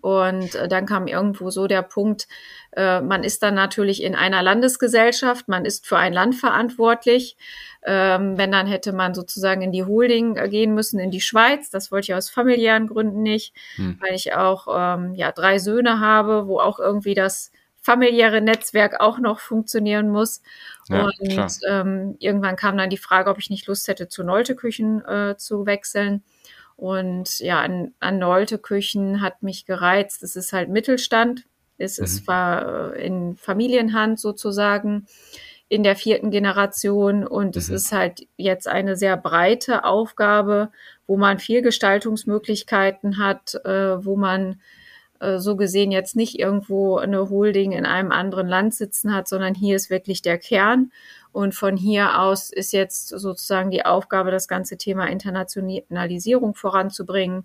Und 0.00 0.54
äh, 0.54 0.68
dann 0.68 0.86
kam 0.86 1.06
irgendwo 1.06 1.50
so 1.50 1.66
der 1.66 1.82
Punkt, 1.82 2.28
äh, 2.72 3.00
man 3.00 3.24
ist 3.24 3.42
dann 3.42 3.54
natürlich 3.54 4.02
in 4.02 4.14
einer 4.14 4.42
Landesgesellschaft, 4.42 5.48
man 5.48 5.64
ist 5.64 5.86
für 5.86 5.98
ein 5.98 6.12
Land 6.12 6.34
verantwortlich. 6.34 7.36
Ähm, 7.82 8.36
wenn 8.36 8.52
dann 8.52 8.66
hätte 8.66 8.92
man 8.92 9.14
sozusagen 9.14 9.62
in 9.62 9.72
die 9.72 9.84
Holding 9.84 10.36
äh, 10.36 10.48
gehen 10.48 10.74
müssen, 10.74 10.98
in 10.98 11.10
die 11.10 11.20
Schweiz. 11.20 11.70
Das 11.70 11.90
wollte 11.90 12.12
ich 12.12 12.14
aus 12.14 12.30
familiären 12.30 12.86
Gründen 12.86 13.22
nicht, 13.22 13.54
hm. 13.76 13.98
weil 14.00 14.14
ich 14.14 14.34
auch 14.34 14.68
ähm, 14.70 15.14
ja 15.14 15.32
drei 15.32 15.58
Söhne 15.58 15.98
habe, 15.98 16.46
wo 16.46 16.60
auch 16.60 16.78
irgendwie 16.78 17.14
das 17.14 17.52
familiäre 17.80 18.42
Netzwerk 18.42 19.00
auch 19.00 19.18
noch 19.18 19.40
funktionieren 19.40 20.10
muss. 20.10 20.42
Ja, 20.88 21.04
und 21.04 21.58
ähm, 21.68 22.16
irgendwann 22.18 22.56
kam 22.56 22.76
dann 22.76 22.90
die 22.90 22.98
Frage, 22.98 23.30
ob 23.30 23.38
ich 23.38 23.48
nicht 23.48 23.66
Lust 23.66 23.88
hätte, 23.88 24.08
zu 24.08 24.22
Nolte 24.22 24.54
Küchen 24.54 25.04
äh, 25.06 25.36
zu 25.38 25.66
wechseln. 25.66 26.22
Und 26.80 27.40
ja, 27.40 27.60
an, 27.60 27.92
an 28.00 28.18
Nolte 28.18 28.56
Küchen 28.56 29.20
hat 29.20 29.42
mich 29.42 29.66
gereizt. 29.66 30.22
Es 30.22 30.34
ist 30.34 30.54
halt 30.54 30.70
Mittelstand. 30.70 31.44
Es 31.76 31.98
mhm. 31.98 32.04
ist 32.04 32.24
äh, 32.26 33.06
in 33.06 33.36
Familienhand 33.36 34.18
sozusagen 34.18 35.06
in 35.68 35.82
der 35.82 35.94
vierten 35.94 36.30
Generation 36.30 37.26
und 37.26 37.54
mhm. 37.54 37.58
es 37.58 37.68
ist 37.68 37.92
halt 37.92 38.26
jetzt 38.38 38.66
eine 38.66 38.96
sehr 38.96 39.18
breite 39.18 39.84
Aufgabe, 39.84 40.70
wo 41.06 41.18
man 41.18 41.38
viel 41.38 41.60
Gestaltungsmöglichkeiten 41.60 43.18
hat, 43.18 43.56
äh, 43.66 44.02
wo 44.02 44.16
man 44.16 44.58
äh, 45.20 45.38
so 45.38 45.56
gesehen 45.56 45.92
jetzt 45.92 46.16
nicht 46.16 46.38
irgendwo 46.38 46.96
eine 46.96 47.28
Holding 47.28 47.72
in 47.72 47.84
einem 47.84 48.10
anderen 48.10 48.48
Land 48.48 48.74
sitzen 48.74 49.14
hat, 49.14 49.28
sondern 49.28 49.54
hier 49.54 49.76
ist 49.76 49.90
wirklich 49.90 50.22
der 50.22 50.38
Kern. 50.38 50.92
Und 51.32 51.54
von 51.54 51.76
hier 51.76 52.20
aus 52.20 52.50
ist 52.50 52.72
jetzt 52.72 53.08
sozusagen 53.08 53.70
die 53.70 53.84
Aufgabe, 53.84 54.30
das 54.30 54.48
ganze 54.48 54.76
Thema 54.76 55.06
Internationalisierung 55.06 56.54
voranzubringen. 56.54 57.44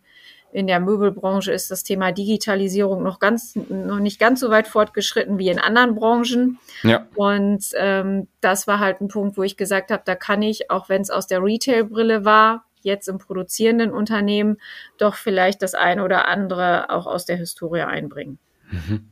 In 0.51 0.67
der 0.67 0.79
Möbelbranche 0.79 1.51
ist 1.51 1.69
das 1.69 1.83
Thema 1.83 2.11
Digitalisierung 2.11 3.03
noch 3.03 3.19
ganz, 3.19 3.55
noch 3.55 3.99
nicht 3.99 4.19
ganz 4.19 4.39
so 4.39 4.49
weit 4.49 4.67
fortgeschritten 4.67 5.37
wie 5.37 5.49
in 5.49 5.59
anderen 5.59 5.95
Branchen. 5.95 6.59
Ja. 6.81 7.05
Und 7.15 7.65
ähm, 7.75 8.27
das 8.41 8.65
war 8.65 8.79
halt 8.79 9.01
ein 9.01 9.09
Punkt, 9.09 9.37
wo 9.37 9.43
ich 9.43 9.57
gesagt 9.57 9.91
habe, 9.91 10.03
da 10.05 10.15
kann 10.15 10.41
ich, 10.41 10.71
auch 10.71 10.87
wenn 10.87 11.01
es 11.01 11.09
aus 11.09 11.27
der 11.27 11.43
Retail-Brille 11.43 12.25
war, 12.25 12.65
jetzt 12.81 13.09
im 13.09 13.17
produzierenden 13.17 13.91
Unternehmen 13.91 14.57
doch 14.97 15.15
vielleicht 15.15 15.61
das 15.61 15.73
eine 15.73 16.03
oder 16.03 16.27
andere 16.27 16.89
auch 16.89 17.05
aus 17.05 17.25
der 17.25 17.35
Historie 17.35 17.81
einbringen. 17.81 18.39
Mhm. 18.71 19.09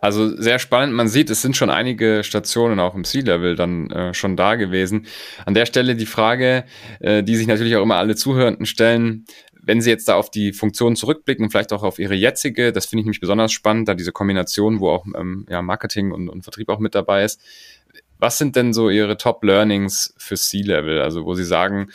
Also 0.00 0.36
sehr 0.36 0.58
spannend. 0.58 0.94
Man 0.94 1.08
sieht, 1.08 1.30
es 1.30 1.42
sind 1.42 1.56
schon 1.56 1.70
einige 1.70 2.22
Stationen 2.24 2.80
auch 2.80 2.94
im 2.94 3.04
C-Level 3.04 3.56
dann 3.56 3.90
äh, 3.90 4.14
schon 4.14 4.36
da 4.36 4.54
gewesen. 4.54 5.06
An 5.46 5.54
der 5.54 5.66
Stelle 5.66 5.96
die 5.96 6.06
Frage, 6.06 6.64
äh, 7.00 7.22
die 7.22 7.36
sich 7.36 7.46
natürlich 7.46 7.76
auch 7.76 7.82
immer 7.82 7.96
alle 7.96 8.16
Zuhörenden 8.16 8.66
stellen, 8.66 9.24
wenn 9.66 9.80
Sie 9.80 9.90
jetzt 9.90 10.08
da 10.08 10.16
auf 10.16 10.30
die 10.30 10.52
Funktion 10.52 10.94
zurückblicken 10.94 11.50
vielleicht 11.50 11.72
auch 11.72 11.82
auf 11.82 11.98
Ihre 11.98 12.14
jetzige, 12.14 12.72
das 12.72 12.86
finde 12.86 13.00
ich 13.00 13.06
nämlich 13.06 13.20
besonders 13.20 13.52
spannend, 13.52 13.88
da 13.88 13.94
diese 13.94 14.12
Kombination, 14.12 14.80
wo 14.80 14.90
auch 14.90 15.06
ähm, 15.16 15.46
ja, 15.48 15.62
Marketing 15.62 16.12
und, 16.12 16.28
und 16.28 16.42
Vertrieb 16.42 16.68
auch 16.68 16.78
mit 16.78 16.94
dabei 16.94 17.24
ist. 17.24 17.40
Was 18.18 18.38
sind 18.38 18.56
denn 18.56 18.72
so 18.72 18.90
Ihre 18.90 19.16
Top-Learnings 19.16 20.14
für 20.18 20.36
C-Level? 20.36 21.00
Also 21.00 21.24
wo 21.24 21.34
Sie 21.34 21.44
sagen, 21.44 21.88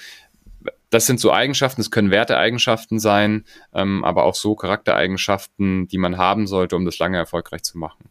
das 0.89 1.05
sind 1.05 1.19
so 1.19 1.31
Eigenschaften, 1.31 1.81
es 1.81 1.91
können 1.91 2.11
Werteeigenschaften 2.11 2.99
sein, 2.99 3.45
ähm, 3.73 4.03
aber 4.03 4.23
auch 4.23 4.35
so 4.35 4.55
Charaktereigenschaften, 4.55 5.87
die 5.87 5.97
man 5.97 6.17
haben 6.17 6.47
sollte, 6.47 6.75
um 6.75 6.85
das 6.85 6.99
lange 6.99 7.17
erfolgreich 7.17 7.63
zu 7.63 7.77
machen. 7.77 8.09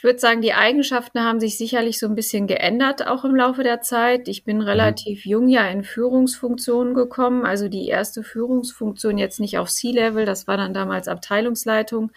Ich 0.00 0.04
würde 0.04 0.18
sagen, 0.18 0.40
die 0.40 0.54
Eigenschaften 0.54 1.20
haben 1.20 1.40
sich 1.40 1.58
sicherlich 1.58 1.98
so 1.98 2.06
ein 2.06 2.14
bisschen 2.14 2.46
geändert, 2.46 3.06
auch 3.06 3.26
im 3.26 3.36
Laufe 3.36 3.62
der 3.62 3.82
Zeit. 3.82 4.28
Ich 4.28 4.44
bin 4.44 4.56
mhm. 4.56 4.62
relativ 4.62 5.26
jung 5.26 5.46
ja 5.46 5.68
in 5.68 5.84
Führungsfunktionen 5.84 6.94
gekommen. 6.94 7.44
Also 7.44 7.68
die 7.68 7.86
erste 7.86 8.22
Führungsfunktion 8.22 9.18
jetzt 9.18 9.40
nicht 9.40 9.58
auf 9.58 9.68
C-Level, 9.68 10.24
das 10.24 10.46
war 10.46 10.56
dann 10.56 10.72
damals 10.72 11.06
Abteilungsleitung, 11.06 12.12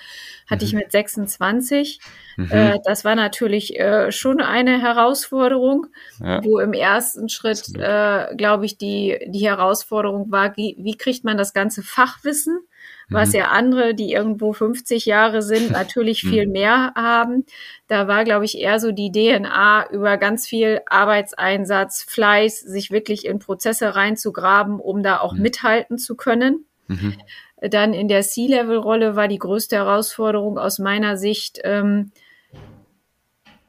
hatte 0.49 0.63
mhm. 0.63 0.67
ich 0.69 0.73
mit 0.75 0.91
26. 0.93 1.99
Mhm. 2.37 2.51
Äh, 2.51 2.79
das 2.85 3.03
war 3.03 3.15
natürlich 3.15 3.77
äh, 3.77 4.13
schon 4.13 4.39
eine 4.39 4.81
Herausforderung, 4.81 5.87
ja. 6.21 6.41
wo 6.41 6.59
im 6.59 6.71
ersten 6.71 7.27
Schritt, 7.27 7.65
äh, 7.75 8.33
glaube 8.37 8.65
ich, 8.65 8.77
die, 8.77 9.19
die 9.27 9.45
Herausforderung 9.45 10.31
war, 10.31 10.55
wie 10.55 10.95
kriegt 10.97 11.25
man 11.25 11.35
das 11.35 11.51
ganze 11.51 11.83
Fachwissen 11.83 12.61
was 13.09 13.29
mhm. 13.29 13.35
ja 13.35 13.45
andere, 13.49 13.95
die 13.95 14.11
irgendwo 14.11 14.53
50 14.53 15.05
Jahre 15.05 15.41
sind, 15.41 15.71
natürlich 15.71 16.23
mhm. 16.23 16.29
viel 16.29 16.47
mehr 16.47 16.93
haben. 16.95 17.45
Da 17.87 18.07
war, 18.07 18.23
glaube 18.23 18.45
ich, 18.45 18.57
eher 18.57 18.79
so 18.79 18.91
die 18.91 19.11
DNA 19.11 19.89
über 19.91 20.17
ganz 20.17 20.47
viel 20.47 20.81
Arbeitseinsatz, 20.87 22.03
Fleiß, 22.03 22.59
sich 22.59 22.91
wirklich 22.91 23.25
in 23.25 23.39
Prozesse 23.39 23.95
reinzugraben, 23.95 24.79
um 24.79 25.03
da 25.03 25.19
auch 25.19 25.33
mhm. 25.33 25.41
mithalten 25.41 25.97
zu 25.97 26.15
können. 26.15 26.65
Mhm. 26.87 27.13
Dann 27.61 27.93
in 27.93 28.07
der 28.07 28.21
C-Level-Rolle 28.21 29.15
war 29.15 29.27
die 29.27 29.39
größte 29.39 29.77
Herausforderung 29.77 30.57
aus 30.57 30.79
meiner 30.79 31.15
Sicht, 31.15 31.59
ähm, 31.63 32.11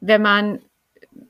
wenn 0.00 0.21
man 0.21 0.59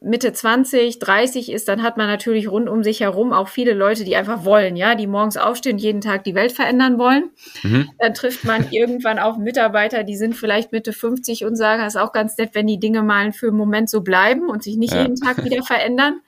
Mitte 0.04 0.32
20, 0.32 0.98
30 0.98 1.50
ist, 1.50 1.66
dann 1.66 1.82
hat 1.82 1.96
man 1.96 2.06
natürlich 2.06 2.50
rund 2.50 2.68
um 2.68 2.84
sich 2.84 3.00
herum 3.00 3.32
auch 3.32 3.48
viele 3.48 3.72
Leute, 3.72 4.04
die 4.04 4.16
einfach 4.16 4.44
wollen, 4.44 4.76
ja, 4.76 4.94
die 4.94 5.06
morgens 5.06 5.36
aufstehen, 5.36 5.78
jeden 5.78 6.02
Tag 6.02 6.24
die 6.24 6.34
Welt 6.34 6.52
verändern 6.52 6.98
wollen. 6.98 7.30
Mhm. 7.62 7.90
Dann 7.98 8.12
trifft 8.12 8.44
man 8.44 8.68
irgendwann 8.70 9.18
auf 9.18 9.38
Mitarbeiter, 9.38 10.04
die 10.04 10.16
sind 10.16 10.34
vielleicht 10.34 10.72
Mitte 10.72 10.92
50 10.92 11.44
und 11.44 11.56
sagen, 11.56 11.82
es 11.82 11.94
ist 11.94 12.00
auch 12.00 12.12
ganz 12.12 12.36
nett, 12.36 12.50
wenn 12.52 12.66
die 12.66 12.78
Dinge 12.78 13.02
mal 13.02 13.32
für 13.32 13.48
einen 13.48 13.56
Moment 13.56 13.88
so 13.88 14.02
bleiben 14.02 14.50
und 14.50 14.62
sich 14.62 14.76
nicht 14.76 14.92
ja. 14.92 15.02
jeden 15.02 15.16
Tag 15.16 15.42
wieder 15.42 15.62
verändern. 15.62 16.20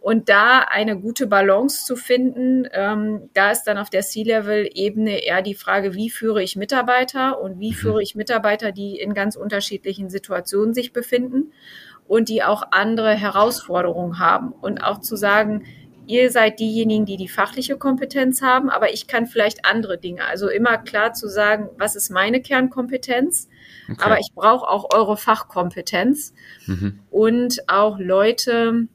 Und 0.00 0.28
da 0.28 0.66
eine 0.68 0.98
gute 0.98 1.28
Balance 1.28 1.86
zu 1.86 1.94
finden, 1.94 2.66
ähm, 2.72 3.30
da 3.34 3.52
ist 3.52 3.62
dann 3.64 3.78
auf 3.78 3.88
der 3.88 4.00
C-Level-Ebene 4.00 5.24
eher 5.24 5.42
die 5.42 5.54
Frage, 5.54 5.94
wie 5.94 6.10
führe 6.10 6.42
ich 6.42 6.56
Mitarbeiter 6.56 7.40
und 7.40 7.60
wie 7.60 7.70
mhm. 7.70 7.74
führe 7.74 8.02
ich 8.02 8.16
Mitarbeiter, 8.16 8.72
die 8.72 8.98
in 8.98 9.14
ganz 9.14 9.36
unterschiedlichen 9.36 10.10
Situationen 10.10 10.74
sich 10.74 10.92
befinden 10.92 11.52
und 12.12 12.28
die 12.28 12.42
auch 12.42 12.62
andere 12.72 13.14
Herausforderungen 13.14 14.18
haben. 14.18 14.52
Und 14.52 14.84
auch 14.84 15.00
zu 15.00 15.16
sagen, 15.16 15.64
ihr 16.06 16.30
seid 16.30 16.60
diejenigen, 16.60 17.06
die 17.06 17.16
die 17.16 17.26
fachliche 17.26 17.78
Kompetenz 17.78 18.42
haben, 18.42 18.68
aber 18.68 18.92
ich 18.92 19.06
kann 19.06 19.24
vielleicht 19.24 19.64
andere 19.64 19.96
Dinge. 19.96 20.26
Also 20.26 20.50
immer 20.50 20.76
klar 20.76 21.14
zu 21.14 21.26
sagen, 21.26 21.70
was 21.78 21.96
ist 21.96 22.10
meine 22.10 22.42
Kernkompetenz, 22.42 23.48
okay. 23.90 23.98
aber 24.04 24.18
ich 24.18 24.28
brauche 24.34 24.68
auch 24.68 24.94
eure 24.94 25.16
Fachkompetenz 25.16 26.34
mhm. 26.66 26.98
und 27.10 27.66
auch 27.68 27.98
Leute, 27.98 28.88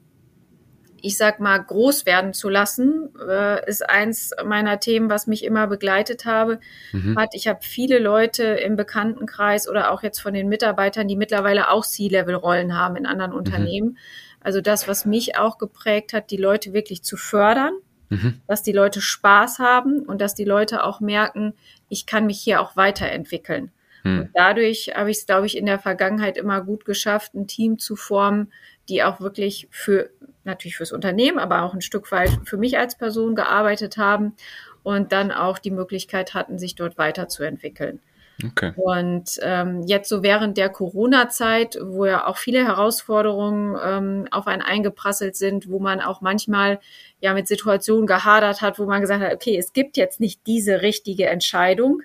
ich 1.02 1.16
sag 1.16 1.40
mal, 1.40 1.58
groß 1.58 2.06
werden 2.06 2.32
zu 2.32 2.48
lassen, 2.48 3.10
äh, 3.28 3.68
ist 3.68 3.88
eins 3.88 4.32
meiner 4.44 4.80
Themen, 4.80 5.10
was 5.10 5.26
mich 5.26 5.44
immer 5.44 5.66
begleitet 5.66 6.24
habe. 6.24 6.60
Mhm. 6.92 7.18
Hat, 7.18 7.30
ich 7.34 7.48
habe 7.48 7.60
viele 7.62 7.98
Leute 7.98 8.44
im 8.44 8.76
Bekanntenkreis 8.76 9.68
oder 9.68 9.90
auch 9.90 10.02
jetzt 10.02 10.20
von 10.20 10.34
den 10.34 10.48
Mitarbeitern, 10.48 11.08
die 11.08 11.16
mittlerweile 11.16 11.70
auch 11.70 11.84
C-Level-Rollen 11.84 12.76
haben 12.76 12.96
in 12.96 13.06
anderen 13.06 13.32
mhm. 13.32 13.38
Unternehmen. 13.38 13.98
Also 14.40 14.60
das, 14.60 14.88
was 14.88 15.04
mich 15.04 15.36
auch 15.36 15.58
geprägt 15.58 16.12
hat, 16.12 16.30
die 16.30 16.36
Leute 16.36 16.72
wirklich 16.72 17.02
zu 17.02 17.16
fördern, 17.16 17.74
mhm. 18.08 18.40
dass 18.46 18.62
die 18.62 18.72
Leute 18.72 19.00
Spaß 19.00 19.58
haben 19.58 20.00
und 20.00 20.20
dass 20.20 20.34
die 20.34 20.44
Leute 20.44 20.84
auch 20.84 21.00
merken, 21.00 21.54
ich 21.88 22.06
kann 22.06 22.26
mich 22.26 22.40
hier 22.40 22.60
auch 22.60 22.76
weiterentwickeln. 22.76 23.72
Hm. 24.02 24.20
Und 24.20 24.30
dadurch 24.34 24.92
habe 24.94 25.10
ich 25.10 25.18
es, 25.18 25.26
glaube 25.26 25.46
ich, 25.46 25.56
in 25.56 25.66
der 25.66 25.78
Vergangenheit 25.78 26.36
immer 26.36 26.60
gut 26.62 26.84
geschafft, 26.84 27.34
ein 27.34 27.46
Team 27.46 27.78
zu 27.78 27.96
formen, 27.96 28.52
die 28.88 29.02
auch 29.02 29.20
wirklich 29.20 29.68
für, 29.70 30.10
natürlich 30.44 30.76
fürs 30.76 30.92
Unternehmen, 30.92 31.38
aber 31.38 31.62
auch 31.62 31.74
ein 31.74 31.80
Stück 31.80 32.10
weit 32.12 32.30
für 32.44 32.56
mich 32.56 32.78
als 32.78 32.96
Person 32.96 33.34
gearbeitet 33.34 33.96
haben 33.96 34.34
und 34.82 35.12
dann 35.12 35.30
auch 35.30 35.58
die 35.58 35.70
Möglichkeit 35.70 36.34
hatten, 36.34 36.58
sich 36.58 36.74
dort 36.74 36.98
weiterzuentwickeln. 36.98 38.00
Okay. 38.44 38.72
Und 38.76 39.40
ähm, 39.42 39.82
jetzt 39.86 40.08
so 40.08 40.22
während 40.22 40.56
der 40.58 40.68
Corona-Zeit, 40.68 41.76
wo 41.82 42.06
ja 42.06 42.26
auch 42.26 42.36
viele 42.36 42.64
Herausforderungen 42.64 43.76
ähm, 43.84 44.28
auf 44.30 44.46
einen 44.46 44.62
eingeprasselt 44.62 45.34
sind, 45.34 45.68
wo 45.68 45.80
man 45.80 46.00
auch 46.00 46.20
manchmal 46.20 46.78
ja 47.20 47.34
mit 47.34 47.48
Situationen 47.48 48.06
gehadert 48.06 48.62
hat, 48.62 48.78
wo 48.78 48.86
man 48.86 49.00
gesagt 49.00 49.22
hat, 49.22 49.34
okay, 49.34 49.58
es 49.58 49.72
gibt 49.72 49.96
jetzt 49.96 50.20
nicht 50.20 50.46
diese 50.46 50.82
richtige 50.82 51.26
Entscheidung. 51.26 52.02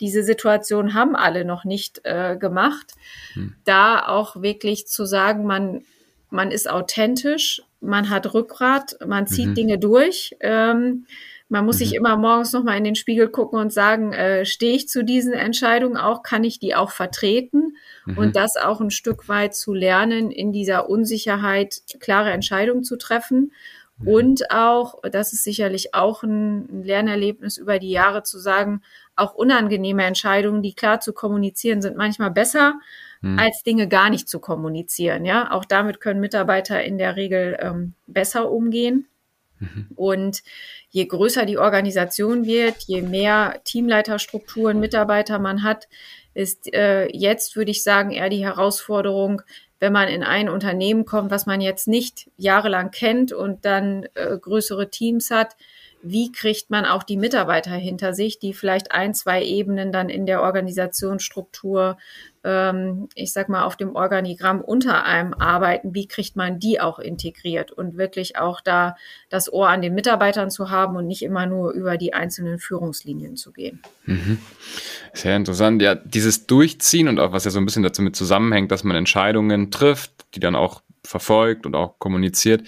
Diese 0.00 0.24
Situation 0.24 0.92
haben 0.92 1.14
alle 1.14 1.44
noch 1.44 1.64
nicht 1.64 2.00
äh, 2.02 2.36
gemacht. 2.36 2.94
Hm. 3.34 3.54
Da 3.64 4.08
auch 4.08 4.42
wirklich 4.42 4.88
zu 4.88 5.04
sagen, 5.04 5.46
man, 5.46 5.84
man 6.30 6.50
ist 6.50 6.68
authentisch, 6.68 7.62
man 7.80 8.10
hat 8.10 8.34
Rückgrat, 8.34 8.96
man 9.06 9.26
zieht 9.26 9.48
mhm. 9.48 9.54
Dinge 9.54 9.78
durch. 9.78 10.36
Ähm, 10.40 11.06
man 11.48 11.64
muss 11.64 11.76
mhm. 11.76 11.78
sich 11.78 11.94
immer 11.94 12.16
morgens 12.16 12.52
nochmal 12.52 12.76
in 12.76 12.84
den 12.84 12.96
Spiegel 12.96 13.28
gucken 13.28 13.60
und 13.60 13.72
sagen, 13.72 14.12
äh, 14.12 14.44
stehe 14.44 14.74
ich 14.74 14.88
zu 14.88 15.04
diesen 15.04 15.32
Entscheidungen 15.32 15.96
auch, 15.96 16.22
kann 16.22 16.42
ich 16.42 16.58
die 16.58 16.74
auch 16.74 16.90
vertreten? 16.90 17.76
Mhm. 18.04 18.18
Und 18.18 18.36
das 18.36 18.56
auch 18.56 18.80
ein 18.80 18.90
Stück 18.90 19.28
weit 19.28 19.54
zu 19.54 19.72
lernen, 19.72 20.30
in 20.30 20.52
dieser 20.52 20.88
Unsicherheit 20.88 21.82
klare 22.00 22.30
Entscheidungen 22.30 22.82
zu 22.82 22.96
treffen. 22.96 23.52
Mhm. 23.98 24.08
Und 24.08 24.50
auch, 24.50 25.00
das 25.02 25.32
ist 25.32 25.44
sicherlich 25.44 25.94
auch 25.94 26.24
ein 26.24 26.82
Lernerlebnis 26.82 27.58
über 27.58 27.78
die 27.78 27.90
Jahre 27.90 28.24
zu 28.24 28.38
sagen, 28.38 28.82
auch 29.14 29.34
unangenehme 29.34 30.04
Entscheidungen, 30.04 30.62
die 30.62 30.74
klar 30.74 31.00
zu 31.00 31.12
kommunizieren, 31.12 31.80
sind 31.80 31.96
manchmal 31.96 32.32
besser, 32.32 32.74
mhm. 33.20 33.38
als 33.38 33.62
Dinge 33.62 33.88
gar 33.88 34.10
nicht 34.10 34.28
zu 34.28 34.40
kommunizieren. 34.40 35.24
Ja, 35.24 35.52
auch 35.52 35.64
damit 35.64 36.00
können 36.00 36.20
Mitarbeiter 36.20 36.82
in 36.82 36.98
der 36.98 37.16
Regel 37.16 37.56
ähm, 37.60 37.94
besser 38.06 38.50
umgehen. 38.50 39.06
Mhm. 39.58 39.88
Und 39.96 40.42
je 40.90 41.06
größer 41.06 41.46
die 41.46 41.58
Organisation 41.58 42.44
wird, 42.44 42.76
je 42.86 43.02
mehr 43.02 43.60
Teamleiterstrukturen, 43.64 44.80
Mitarbeiter 44.80 45.38
man 45.38 45.62
hat, 45.62 45.88
ist 46.34 46.72
äh, 46.74 47.06
jetzt, 47.12 47.56
würde 47.56 47.70
ich 47.70 47.82
sagen, 47.82 48.10
eher 48.10 48.28
die 48.28 48.44
Herausforderung, 48.44 49.42
wenn 49.78 49.92
man 49.92 50.08
in 50.08 50.22
ein 50.22 50.48
Unternehmen 50.48 51.04
kommt, 51.04 51.30
was 51.30 51.46
man 51.46 51.60
jetzt 51.60 51.88
nicht 51.88 52.30
jahrelang 52.36 52.90
kennt 52.90 53.32
und 53.32 53.64
dann 53.64 54.06
äh, 54.14 54.38
größere 54.38 54.90
Teams 54.90 55.30
hat, 55.30 55.56
wie 56.08 56.30
kriegt 56.30 56.70
man 56.70 56.84
auch 56.84 57.02
die 57.02 57.16
Mitarbeiter 57.16 57.72
hinter 57.72 58.14
sich, 58.14 58.38
die 58.38 58.54
vielleicht 58.54 58.92
ein, 58.92 59.14
zwei 59.14 59.42
Ebenen 59.42 59.92
dann 59.92 60.08
in 60.08 60.26
der 60.26 60.42
Organisationsstruktur, 60.42 61.98
ähm, 62.44 63.08
ich 63.14 63.32
sag 63.32 63.48
mal, 63.48 63.64
auf 63.64 63.76
dem 63.76 63.96
Organigramm 63.96 64.60
unter 64.60 65.04
einem 65.04 65.34
arbeiten, 65.34 65.94
wie 65.94 66.06
kriegt 66.06 66.36
man 66.36 66.58
die 66.58 66.80
auch 66.80 66.98
integriert 66.98 67.72
und 67.72 67.96
wirklich 67.96 68.38
auch 68.38 68.60
da 68.60 68.96
das 69.28 69.52
Ohr 69.52 69.68
an 69.68 69.82
den 69.82 69.94
Mitarbeitern 69.94 70.50
zu 70.50 70.70
haben 70.70 70.96
und 70.96 71.06
nicht 71.06 71.22
immer 71.22 71.46
nur 71.46 71.72
über 71.72 71.96
die 71.96 72.14
einzelnen 72.14 72.58
Führungslinien 72.58 73.36
zu 73.36 73.52
gehen. 73.52 73.82
Mhm. 74.04 74.38
Sehr 75.12 75.36
interessant. 75.36 75.82
Ja, 75.82 75.94
dieses 75.94 76.46
Durchziehen 76.46 77.08
und 77.08 77.18
auch 77.18 77.32
was 77.32 77.44
ja 77.44 77.50
so 77.50 77.58
ein 77.58 77.64
bisschen 77.64 77.82
dazu 77.82 78.02
mit 78.02 78.14
zusammenhängt, 78.14 78.70
dass 78.70 78.84
man 78.84 78.96
Entscheidungen 78.96 79.70
trifft, 79.70 80.12
die 80.34 80.40
dann 80.40 80.54
auch 80.54 80.82
verfolgt 81.06 81.66
und 81.66 81.74
auch 81.74 81.98
kommuniziert. 81.98 82.62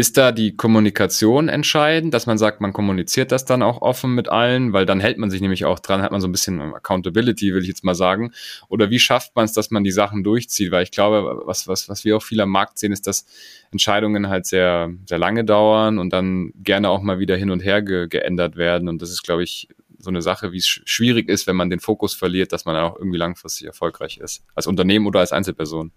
Ist 0.00 0.16
da 0.16 0.32
die 0.32 0.56
Kommunikation 0.56 1.50
entscheidend, 1.50 2.14
dass 2.14 2.24
man 2.24 2.38
sagt, 2.38 2.62
man 2.62 2.72
kommuniziert 2.72 3.32
das 3.32 3.44
dann 3.44 3.62
auch 3.62 3.82
offen 3.82 4.14
mit 4.14 4.30
allen, 4.30 4.72
weil 4.72 4.86
dann 4.86 4.98
hält 4.98 5.18
man 5.18 5.30
sich 5.30 5.42
nämlich 5.42 5.66
auch 5.66 5.78
dran, 5.78 6.00
hat 6.00 6.10
man 6.10 6.22
so 6.22 6.26
ein 6.26 6.32
bisschen 6.32 6.58
Accountability, 6.72 7.52
will 7.52 7.60
ich 7.60 7.68
jetzt 7.68 7.84
mal 7.84 7.94
sagen. 7.94 8.32
Oder 8.70 8.88
wie 8.88 8.98
schafft 8.98 9.36
man 9.36 9.44
es, 9.44 9.52
dass 9.52 9.70
man 9.70 9.84
die 9.84 9.90
Sachen 9.90 10.24
durchzieht? 10.24 10.70
Weil 10.70 10.84
ich 10.84 10.90
glaube, 10.90 11.42
was, 11.44 11.68
was, 11.68 11.90
was 11.90 12.06
wir 12.06 12.16
auch 12.16 12.22
viel 12.22 12.40
am 12.40 12.48
Markt 12.48 12.78
sehen, 12.78 12.92
ist, 12.92 13.06
dass 13.06 13.26
Entscheidungen 13.72 14.30
halt 14.30 14.46
sehr, 14.46 14.90
sehr 15.04 15.18
lange 15.18 15.44
dauern 15.44 15.98
und 15.98 16.14
dann 16.14 16.54
gerne 16.62 16.88
auch 16.88 17.02
mal 17.02 17.18
wieder 17.18 17.36
hin 17.36 17.50
und 17.50 17.60
her 17.60 17.82
ge 17.82 18.08
geändert 18.08 18.56
werden. 18.56 18.88
Und 18.88 19.02
das 19.02 19.10
ist, 19.10 19.22
glaube 19.22 19.42
ich, 19.42 19.68
so 19.98 20.08
eine 20.08 20.22
Sache, 20.22 20.50
wie 20.52 20.56
es 20.56 20.66
schwierig 20.66 21.28
ist, 21.28 21.46
wenn 21.46 21.56
man 21.56 21.68
den 21.68 21.80
Fokus 21.80 22.14
verliert, 22.14 22.54
dass 22.54 22.64
man 22.64 22.74
auch 22.74 22.96
irgendwie 22.96 23.18
langfristig 23.18 23.66
erfolgreich 23.66 24.16
ist. 24.16 24.46
Als 24.54 24.66
Unternehmen 24.66 25.06
oder 25.06 25.20
als 25.20 25.32
Einzelperson. 25.32 25.92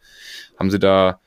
Haben 0.59 0.71
Sie 0.71 0.79
da 0.79 1.21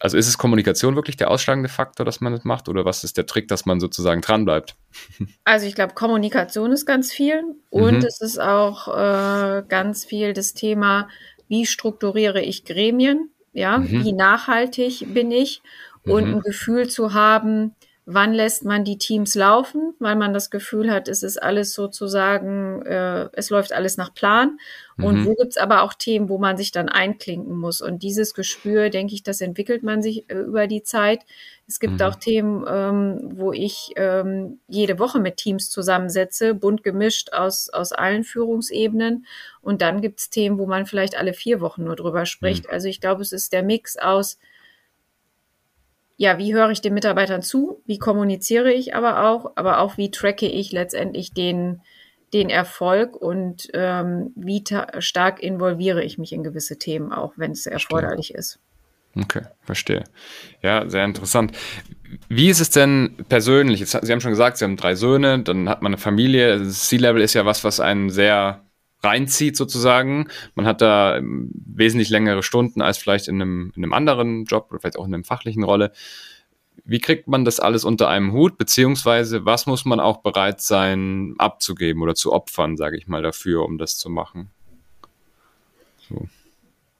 also 0.00 0.16
ist 0.16 0.28
es 0.28 0.38
Kommunikation 0.38 0.94
wirklich 0.94 1.16
der 1.16 1.30
ausschlagende 1.30 1.68
Faktor, 1.68 2.04
dass 2.06 2.20
man 2.20 2.32
das 2.32 2.44
macht? 2.44 2.68
Oder 2.68 2.84
was 2.84 3.04
ist 3.04 3.16
der 3.16 3.26
Trick, 3.26 3.48
dass 3.48 3.66
man 3.66 3.80
sozusagen 3.80 4.20
dranbleibt? 4.20 4.76
Also 5.44 5.66
ich 5.66 5.74
glaube, 5.74 5.94
Kommunikation 5.94 6.72
ist 6.72 6.84
ganz 6.84 7.12
viel 7.12 7.42
und 7.70 7.98
mhm. 7.98 8.04
es 8.04 8.20
ist 8.20 8.38
auch 8.38 8.88
äh, 8.88 9.62
ganz 9.66 10.04
viel 10.04 10.32
das 10.32 10.52
Thema, 10.52 11.08
wie 11.48 11.64
strukturiere 11.64 12.42
ich 12.42 12.64
Gremien, 12.64 13.30
ja, 13.52 13.78
mhm. 13.78 14.04
wie 14.04 14.12
nachhaltig 14.12 15.06
bin 15.14 15.30
ich 15.30 15.62
und 16.04 16.28
mhm. 16.28 16.34
ein 16.34 16.40
Gefühl 16.40 16.88
zu 16.88 17.14
haben, 17.14 17.74
wann 18.10 18.32
lässt 18.32 18.64
man 18.64 18.84
die 18.84 18.96
Teams 18.96 19.34
laufen, 19.34 19.92
weil 19.98 20.16
man 20.16 20.32
das 20.32 20.48
Gefühl 20.48 20.90
hat, 20.90 21.08
es 21.08 21.22
ist 21.22 21.36
alles 21.42 21.74
sozusagen, 21.74 22.80
äh, 22.86 23.28
es 23.34 23.50
läuft 23.50 23.74
alles 23.74 23.98
nach 23.98 24.14
Plan. 24.14 24.58
Und 24.96 25.20
mhm. 25.20 25.26
wo 25.26 25.34
gibt's 25.34 25.58
aber 25.58 25.82
auch 25.82 25.92
Themen, 25.92 26.30
wo 26.30 26.38
man 26.38 26.56
sich 26.56 26.72
dann 26.72 26.88
einklinken 26.88 27.54
muss. 27.54 27.82
Und 27.82 28.02
dieses 28.02 28.32
Gespür, 28.32 28.88
denke 28.88 29.14
ich, 29.14 29.22
das 29.22 29.42
entwickelt 29.42 29.82
man 29.82 30.00
sich 30.00 30.28
äh, 30.30 30.38
über 30.38 30.66
die 30.66 30.82
Zeit. 30.82 31.20
Es 31.66 31.80
gibt 31.80 32.00
mhm. 32.00 32.02
auch 32.02 32.14
Themen, 32.14 32.64
ähm, 32.66 33.20
wo 33.34 33.52
ich 33.52 33.92
ähm, 33.96 34.58
jede 34.68 34.98
Woche 34.98 35.20
mit 35.20 35.36
Teams 35.36 35.68
zusammensetze, 35.68 36.54
bunt 36.54 36.82
gemischt 36.82 37.34
aus, 37.34 37.68
aus 37.68 37.92
allen 37.92 38.24
Führungsebenen. 38.24 39.26
Und 39.60 39.82
dann 39.82 40.00
gibt's 40.00 40.30
Themen, 40.30 40.58
wo 40.58 40.64
man 40.64 40.86
vielleicht 40.86 41.14
alle 41.18 41.34
vier 41.34 41.60
Wochen 41.60 41.84
nur 41.84 41.94
drüber 41.94 42.24
spricht. 42.24 42.64
Mhm. 42.64 42.70
Also 42.72 42.88
ich 42.88 43.02
glaube, 43.02 43.20
es 43.20 43.32
ist 43.32 43.52
der 43.52 43.62
Mix 43.62 43.98
aus 43.98 44.38
ja, 46.18 46.36
wie 46.36 46.52
höre 46.52 46.70
ich 46.70 46.80
den 46.80 46.94
Mitarbeitern 46.94 47.42
zu? 47.42 47.80
Wie 47.86 47.98
kommuniziere 47.98 48.72
ich 48.72 48.94
aber 48.94 49.28
auch? 49.30 49.52
Aber 49.54 49.78
auch, 49.78 49.96
wie 49.96 50.10
tracke 50.10 50.46
ich 50.46 50.72
letztendlich 50.72 51.32
den, 51.32 51.80
den 52.34 52.50
Erfolg 52.50 53.14
und 53.14 53.68
ähm, 53.72 54.32
wie 54.34 54.64
stark 54.98 55.40
involviere 55.40 56.02
ich 56.02 56.18
mich 56.18 56.32
in 56.32 56.42
gewisse 56.42 56.76
Themen, 56.76 57.12
auch 57.12 57.34
wenn 57.36 57.52
es 57.52 57.66
erforderlich 57.66 58.34
ist. 58.34 58.58
Okay, 59.16 59.42
verstehe. 59.62 60.04
Ja, 60.60 60.88
sehr 60.90 61.04
interessant. 61.04 61.52
Wie 62.28 62.50
ist 62.50 62.60
es 62.60 62.70
denn 62.70 63.24
persönlich? 63.28 63.78
Jetzt, 63.78 63.92
Sie 63.92 64.12
haben 64.12 64.20
schon 64.20 64.32
gesagt, 64.32 64.56
Sie 64.56 64.64
haben 64.64 64.76
drei 64.76 64.96
Söhne, 64.96 65.38
dann 65.44 65.68
hat 65.68 65.82
man 65.82 65.90
eine 65.90 65.98
Familie. 65.98 66.68
C-Level 66.68 67.22
ist 67.22 67.34
ja 67.34 67.46
was, 67.46 67.62
was 67.62 67.78
einen 67.78 68.10
sehr 68.10 68.64
reinzieht 69.02 69.56
sozusagen. 69.56 70.28
Man 70.54 70.66
hat 70.66 70.80
da 70.80 71.16
ähm, 71.16 71.50
wesentlich 71.52 72.10
längere 72.10 72.42
Stunden 72.42 72.82
als 72.82 72.98
vielleicht 72.98 73.28
in 73.28 73.40
einem, 73.40 73.72
in 73.76 73.84
einem 73.84 73.92
anderen 73.92 74.44
Job 74.44 74.68
oder 74.70 74.80
vielleicht 74.80 74.98
auch 74.98 75.06
in 75.06 75.14
einer 75.14 75.24
fachlichen 75.24 75.62
Rolle. 75.62 75.92
Wie 76.84 77.00
kriegt 77.00 77.28
man 77.28 77.44
das 77.44 77.60
alles 77.60 77.84
unter 77.84 78.08
einem 78.08 78.32
Hut, 78.32 78.56
beziehungsweise 78.56 79.44
was 79.44 79.66
muss 79.66 79.84
man 79.84 80.00
auch 80.00 80.18
bereit 80.18 80.60
sein 80.60 81.34
abzugeben 81.38 82.02
oder 82.02 82.14
zu 82.14 82.32
opfern, 82.32 82.76
sage 82.76 82.96
ich 82.96 83.08
mal, 83.08 83.22
dafür, 83.22 83.64
um 83.64 83.78
das 83.78 83.98
zu 83.98 84.08
machen? 84.10 84.50
So. 86.08 86.28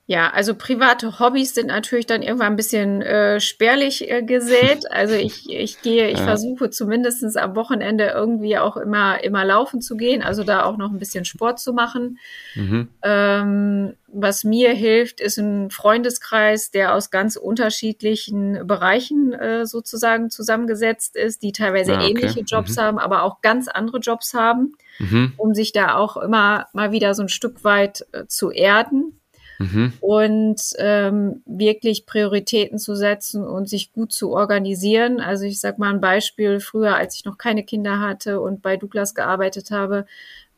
Ja, 0.09 0.31
also 0.31 0.55
private 0.55 1.19
Hobbys 1.19 1.53
sind 1.53 1.67
natürlich 1.67 2.07
dann 2.07 2.23
irgendwann 2.23 2.53
ein 2.53 2.55
bisschen 2.55 3.03
äh, 3.03 3.39
spärlich 3.39 4.09
äh, 4.09 4.23
gesät. 4.23 4.91
Also 4.91 5.13
ich, 5.13 5.47
ich 5.51 5.83
gehe, 5.83 6.09
ich 6.09 6.17
ja. 6.17 6.23
versuche 6.23 6.71
zumindestens 6.71 7.35
am 7.35 7.55
Wochenende 7.55 8.05
irgendwie 8.07 8.57
auch 8.57 8.75
immer, 8.75 9.23
immer 9.23 9.45
laufen 9.45 9.81
zu 9.81 9.95
gehen, 9.97 10.23
also 10.23 10.43
da 10.43 10.63
auch 10.63 10.77
noch 10.77 10.89
ein 10.89 10.97
bisschen 10.97 11.25
Sport 11.25 11.59
zu 11.59 11.73
machen. 11.73 12.17
Mhm. 12.55 12.87
Ähm, 13.03 13.93
was 14.07 14.43
mir 14.43 14.71
hilft, 14.71 15.21
ist 15.21 15.37
ein 15.37 15.69
Freundeskreis, 15.69 16.71
der 16.71 16.95
aus 16.95 17.11
ganz 17.11 17.35
unterschiedlichen 17.35 18.65
Bereichen 18.65 19.33
äh, 19.33 19.67
sozusagen 19.67 20.31
zusammengesetzt 20.31 21.15
ist, 21.17 21.43
die 21.43 21.51
teilweise 21.51 21.93
ah, 21.93 21.97
okay. 21.97 22.09
ähnliche 22.09 22.39
Jobs 22.39 22.77
mhm. 22.77 22.81
haben, 22.81 22.97
aber 22.97 23.21
auch 23.21 23.41
ganz 23.41 23.67
andere 23.67 23.99
Jobs 23.99 24.33
haben, 24.33 24.73
mhm. 24.97 25.33
um 25.37 25.53
sich 25.53 25.71
da 25.71 25.93
auch 25.93 26.17
immer 26.17 26.65
mal 26.73 26.91
wieder 26.91 27.13
so 27.13 27.21
ein 27.21 27.29
Stück 27.29 27.63
weit 27.63 28.07
äh, 28.11 28.25
zu 28.25 28.49
erden 28.49 29.13
mhm. 29.59 29.93
und 30.01 30.59
ähm, 30.77 31.43
wirklich 31.45 32.05
Prioritäten 32.05 32.79
zu 32.79 32.95
setzen 32.95 33.45
und 33.45 33.69
sich 33.69 33.93
gut 33.93 34.11
zu 34.11 34.31
organisieren. 34.31 35.19
Also 35.19 35.45
ich 35.45 35.59
sage 35.59 35.79
mal 35.79 35.93
ein 35.93 36.01
Beispiel, 36.01 36.59
früher, 36.59 36.95
als 36.95 37.15
ich 37.15 37.25
noch 37.25 37.37
keine 37.37 37.63
Kinder 37.63 37.99
hatte 37.99 38.41
und 38.41 38.61
bei 38.61 38.77
Douglas 38.77 39.13
gearbeitet 39.13 39.69
habe, 39.69 40.05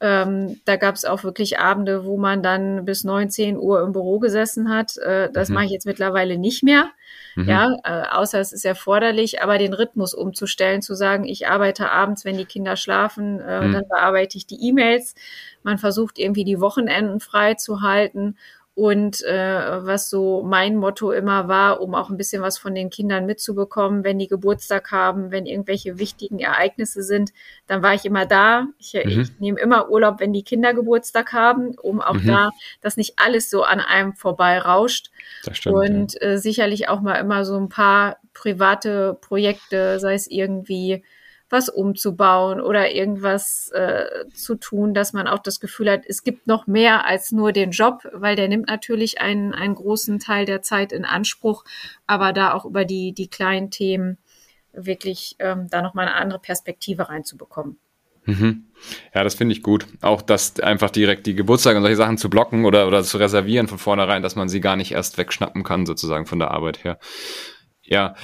ähm, 0.03 0.59
da 0.65 0.77
gab 0.77 0.95
es 0.95 1.05
auch 1.05 1.23
wirklich 1.23 1.59
Abende, 1.59 2.05
wo 2.05 2.17
man 2.17 2.41
dann 2.41 2.85
bis 2.85 3.03
19 3.03 3.55
Uhr 3.55 3.83
im 3.83 3.91
Büro 3.91 4.17
gesessen 4.17 4.73
hat. 4.73 4.97
Äh, 4.97 5.29
das 5.31 5.49
mhm. 5.49 5.55
mache 5.55 5.65
ich 5.65 5.71
jetzt 5.71 5.85
mittlerweile 5.85 6.39
nicht 6.39 6.63
mehr. 6.63 6.89
Mhm. 7.35 7.47
Ja, 7.47 7.77
äh, 7.83 8.07
außer 8.09 8.39
es 8.39 8.51
ist 8.51 8.65
erforderlich, 8.65 9.43
aber 9.43 9.59
den 9.59 9.73
Rhythmus 9.73 10.15
umzustellen, 10.15 10.81
zu 10.81 10.95
sagen, 10.95 11.25
ich 11.25 11.47
arbeite 11.47 11.91
abends, 11.91 12.25
wenn 12.25 12.35
die 12.35 12.45
Kinder 12.45 12.77
schlafen, 12.77 13.39
äh, 13.41 13.61
mhm. 13.61 13.73
dann 13.73 13.87
bearbeite 13.87 14.39
ich 14.39 14.47
die 14.47 14.67
E-Mails. 14.67 15.13
Man 15.61 15.77
versucht 15.77 16.17
irgendwie 16.17 16.45
die 16.45 16.59
Wochenenden 16.59 17.19
frei 17.19 17.53
zu 17.53 17.81
halten 17.81 18.35
Und 18.73 19.21
äh, 19.25 19.85
was 19.85 20.09
so 20.09 20.43
mein 20.43 20.77
Motto 20.77 21.11
immer 21.11 21.49
war, 21.49 21.81
um 21.81 21.93
auch 21.93 22.09
ein 22.09 22.15
bisschen 22.15 22.41
was 22.41 22.57
von 22.57 22.73
den 22.73 22.89
Kindern 22.89 23.25
mitzubekommen, 23.25 24.05
wenn 24.05 24.17
die 24.17 24.29
Geburtstag 24.29 24.91
haben, 24.91 25.29
wenn 25.29 25.45
irgendwelche 25.45 25.99
wichtigen 25.99 26.39
Ereignisse 26.39 27.03
sind, 27.03 27.33
dann 27.67 27.83
war 27.83 27.93
ich 27.93 28.05
immer 28.05 28.25
da. 28.25 28.67
Ich, 28.79 28.93
mhm. 28.93 29.21
ich 29.21 29.39
nehme 29.39 29.59
immer 29.59 29.89
Urlaub, 29.89 30.21
wenn 30.21 30.31
die 30.31 30.43
Kinder 30.43 30.73
Geburtstag 30.73 31.33
haben, 31.33 31.75
um 31.81 31.99
auch 31.99 32.13
mhm. 32.13 32.27
da, 32.27 32.51
dass 32.79 32.95
nicht 32.95 33.15
alles 33.17 33.49
so 33.49 33.63
an 33.63 33.81
einem 33.81 34.13
vorbei 34.13 34.57
rauscht. 34.57 35.11
Das 35.43 35.57
stimmt, 35.57 35.75
Und 35.75 36.13
ja. 36.13 36.21
äh, 36.21 36.37
sicherlich 36.37 36.87
auch 36.87 37.01
mal 37.01 37.15
immer 37.15 37.43
so 37.43 37.57
ein 37.57 37.67
paar 37.67 38.17
private 38.33 39.17
Projekte, 39.19 39.99
sei 39.99 40.13
es 40.13 40.31
irgendwie 40.31 41.03
was 41.51 41.69
umzubauen 41.69 42.61
oder 42.61 42.91
irgendwas 42.91 43.69
äh, 43.73 44.27
zu 44.33 44.55
tun, 44.55 44.93
dass 44.93 45.13
man 45.13 45.27
auch 45.27 45.39
das 45.39 45.59
Gefühl 45.59 45.89
hat, 45.89 46.03
es 46.07 46.23
gibt 46.23 46.47
noch 46.47 46.67
mehr 46.67 47.05
als 47.05 47.31
nur 47.31 47.51
den 47.51 47.71
Job, 47.71 48.07
weil 48.13 48.35
der 48.35 48.47
nimmt 48.47 48.67
natürlich 48.67 49.21
einen, 49.21 49.53
einen 49.53 49.75
großen 49.75 50.19
Teil 50.19 50.45
der 50.45 50.61
Zeit 50.61 50.91
in 50.91 51.05
Anspruch, 51.05 51.63
aber 52.07 52.33
da 52.33 52.53
auch 52.53 52.65
über 52.65 52.85
die, 52.85 53.13
die 53.13 53.27
kleinen 53.27 53.69
Themen 53.71 54.17
wirklich 54.73 55.35
ähm, 55.39 55.67
da 55.69 55.81
nochmal 55.81 56.07
eine 56.07 56.15
andere 56.15 56.39
Perspektive 56.39 57.09
reinzubekommen. 57.09 57.77
Mhm. 58.25 58.65
Ja, 59.13 59.23
das 59.23 59.35
finde 59.35 59.53
ich 59.53 59.63
gut. 59.63 59.85
Auch 60.01 60.21
das 60.21 60.59
einfach 60.59 60.91
direkt 60.91 61.25
die 61.25 61.35
Geburtstage 61.35 61.77
und 61.77 61.83
solche 61.83 61.97
Sachen 61.97 62.17
zu 62.17 62.29
blocken 62.29 62.65
oder, 62.65 62.87
oder 62.87 63.03
zu 63.03 63.17
reservieren 63.17 63.67
von 63.67 63.79
vornherein, 63.79 64.21
dass 64.21 64.35
man 64.35 64.47
sie 64.47 64.61
gar 64.61 64.75
nicht 64.75 64.91
erst 64.91 65.17
wegschnappen 65.17 65.63
kann, 65.63 65.85
sozusagen 65.85 66.25
von 66.25 66.39
der 66.39 66.51
Arbeit 66.51 66.83
her. 66.83 66.99
Ja, 67.91 68.15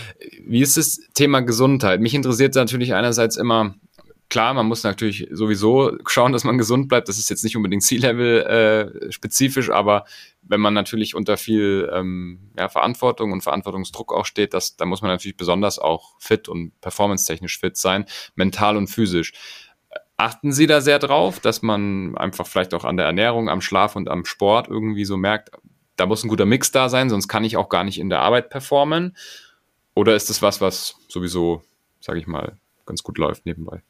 wie 0.45 0.61
ist 0.61 0.77
das 0.77 1.01
Thema 1.13 1.41
Gesundheit? 1.41 1.99
Mich 1.99 2.13
interessiert 2.13 2.55
natürlich 2.55 2.93
einerseits 2.93 3.35
immer, 3.35 3.75
klar, 4.29 4.53
man 4.53 4.65
muss 4.65 4.83
natürlich 4.83 5.27
sowieso 5.29 5.91
schauen, 6.07 6.31
dass 6.31 6.45
man 6.45 6.57
gesund 6.57 6.87
bleibt. 6.87 7.09
Das 7.09 7.17
ist 7.17 7.29
jetzt 7.29 7.43
nicht 7.43 7.57
unbedingt 7.57 7.83
C-Level 7.83 8.43
äh, 8.43 9.11
spezifisch, 9.11 9.69
aber 9.69 10.05
wenn 10.41 10.61
man 10.61 10.73
natürlich 10.73 11.15
unter 11.15 11.35
viel 11.35 11.89
ähm, 11.93 12.39
ja, 12.57 12.69
Verantwortung 12.69 13.33
und 13.33 13.41
Verantwortungsdruck 13.41 14.13
auch 14.13 14.25
steht, 14.25 14.53
das, 14.53 14.77
da 14.77 14.85
muss 14.85 15.01
man 15.01 15.11
natürlich 15.11 15.35
besonders 15.35 15.79
auch 15.79 16.15
fit 16.17 16.47
und 16.47 16.71
performance-technisch 16.79 17.59
fit 17.59 17.75
sein, 17.75 18.05
mental 18.35 18.77
und 18.77 18.87
physisch. 18.87 19.33
Achten 20.15 20.53
Sie 20.53 20.65
da 20.65 20.79
sehr 20.79 20.99
drauf, 20.99 21.41
dass 21.41 21.61
man 21.61 22.17
einfach 22.17 22.47
vielleicht 22.47 22.73
auch 22.73 22.85
an 22.85 22.95
der 22.95 23.05
Ernährung, 23.05 23.49
am 23.49 23.59
Schlaf 23.59 23.97
und 23.97 24.07
am 24.07 24.23
Sport 24.23 24.69
irgendwie 24.69 25.03
so 25.03 25.17
merkt, 25.17 25.51
da 25.97 26.05
muss 26.05 26.23
ein 26.23 26.29
guter 26.29 26.45
Mix 26.45 26.71
da 26.71 26.87
sein, 26.87 27.09
sonst 27.09 27.27
kann 27.27 27.43
ich 27.43 27.57
auch 27.57 27.67
gar 27.67 27.83
nicht 27.83 27.99
in 27.99 28.09
der 28.09 28.21
Arbeit 28.21 28.49
performen. 28.49 29.17
Oder 29.97 30.15
ist 30.15 30.29
es 30.29 30.43
was, 30.43 30.61
was 30.61 30.95
sowieso, 31.07 31.63
sage 32.01 32.19
ich 32.19 32.27
mal, 32.27 32.57
ganz 32.85 33.01
gut 33.01 33.17
läuft 33.17 33.47
nebenbei? 33.47 33.81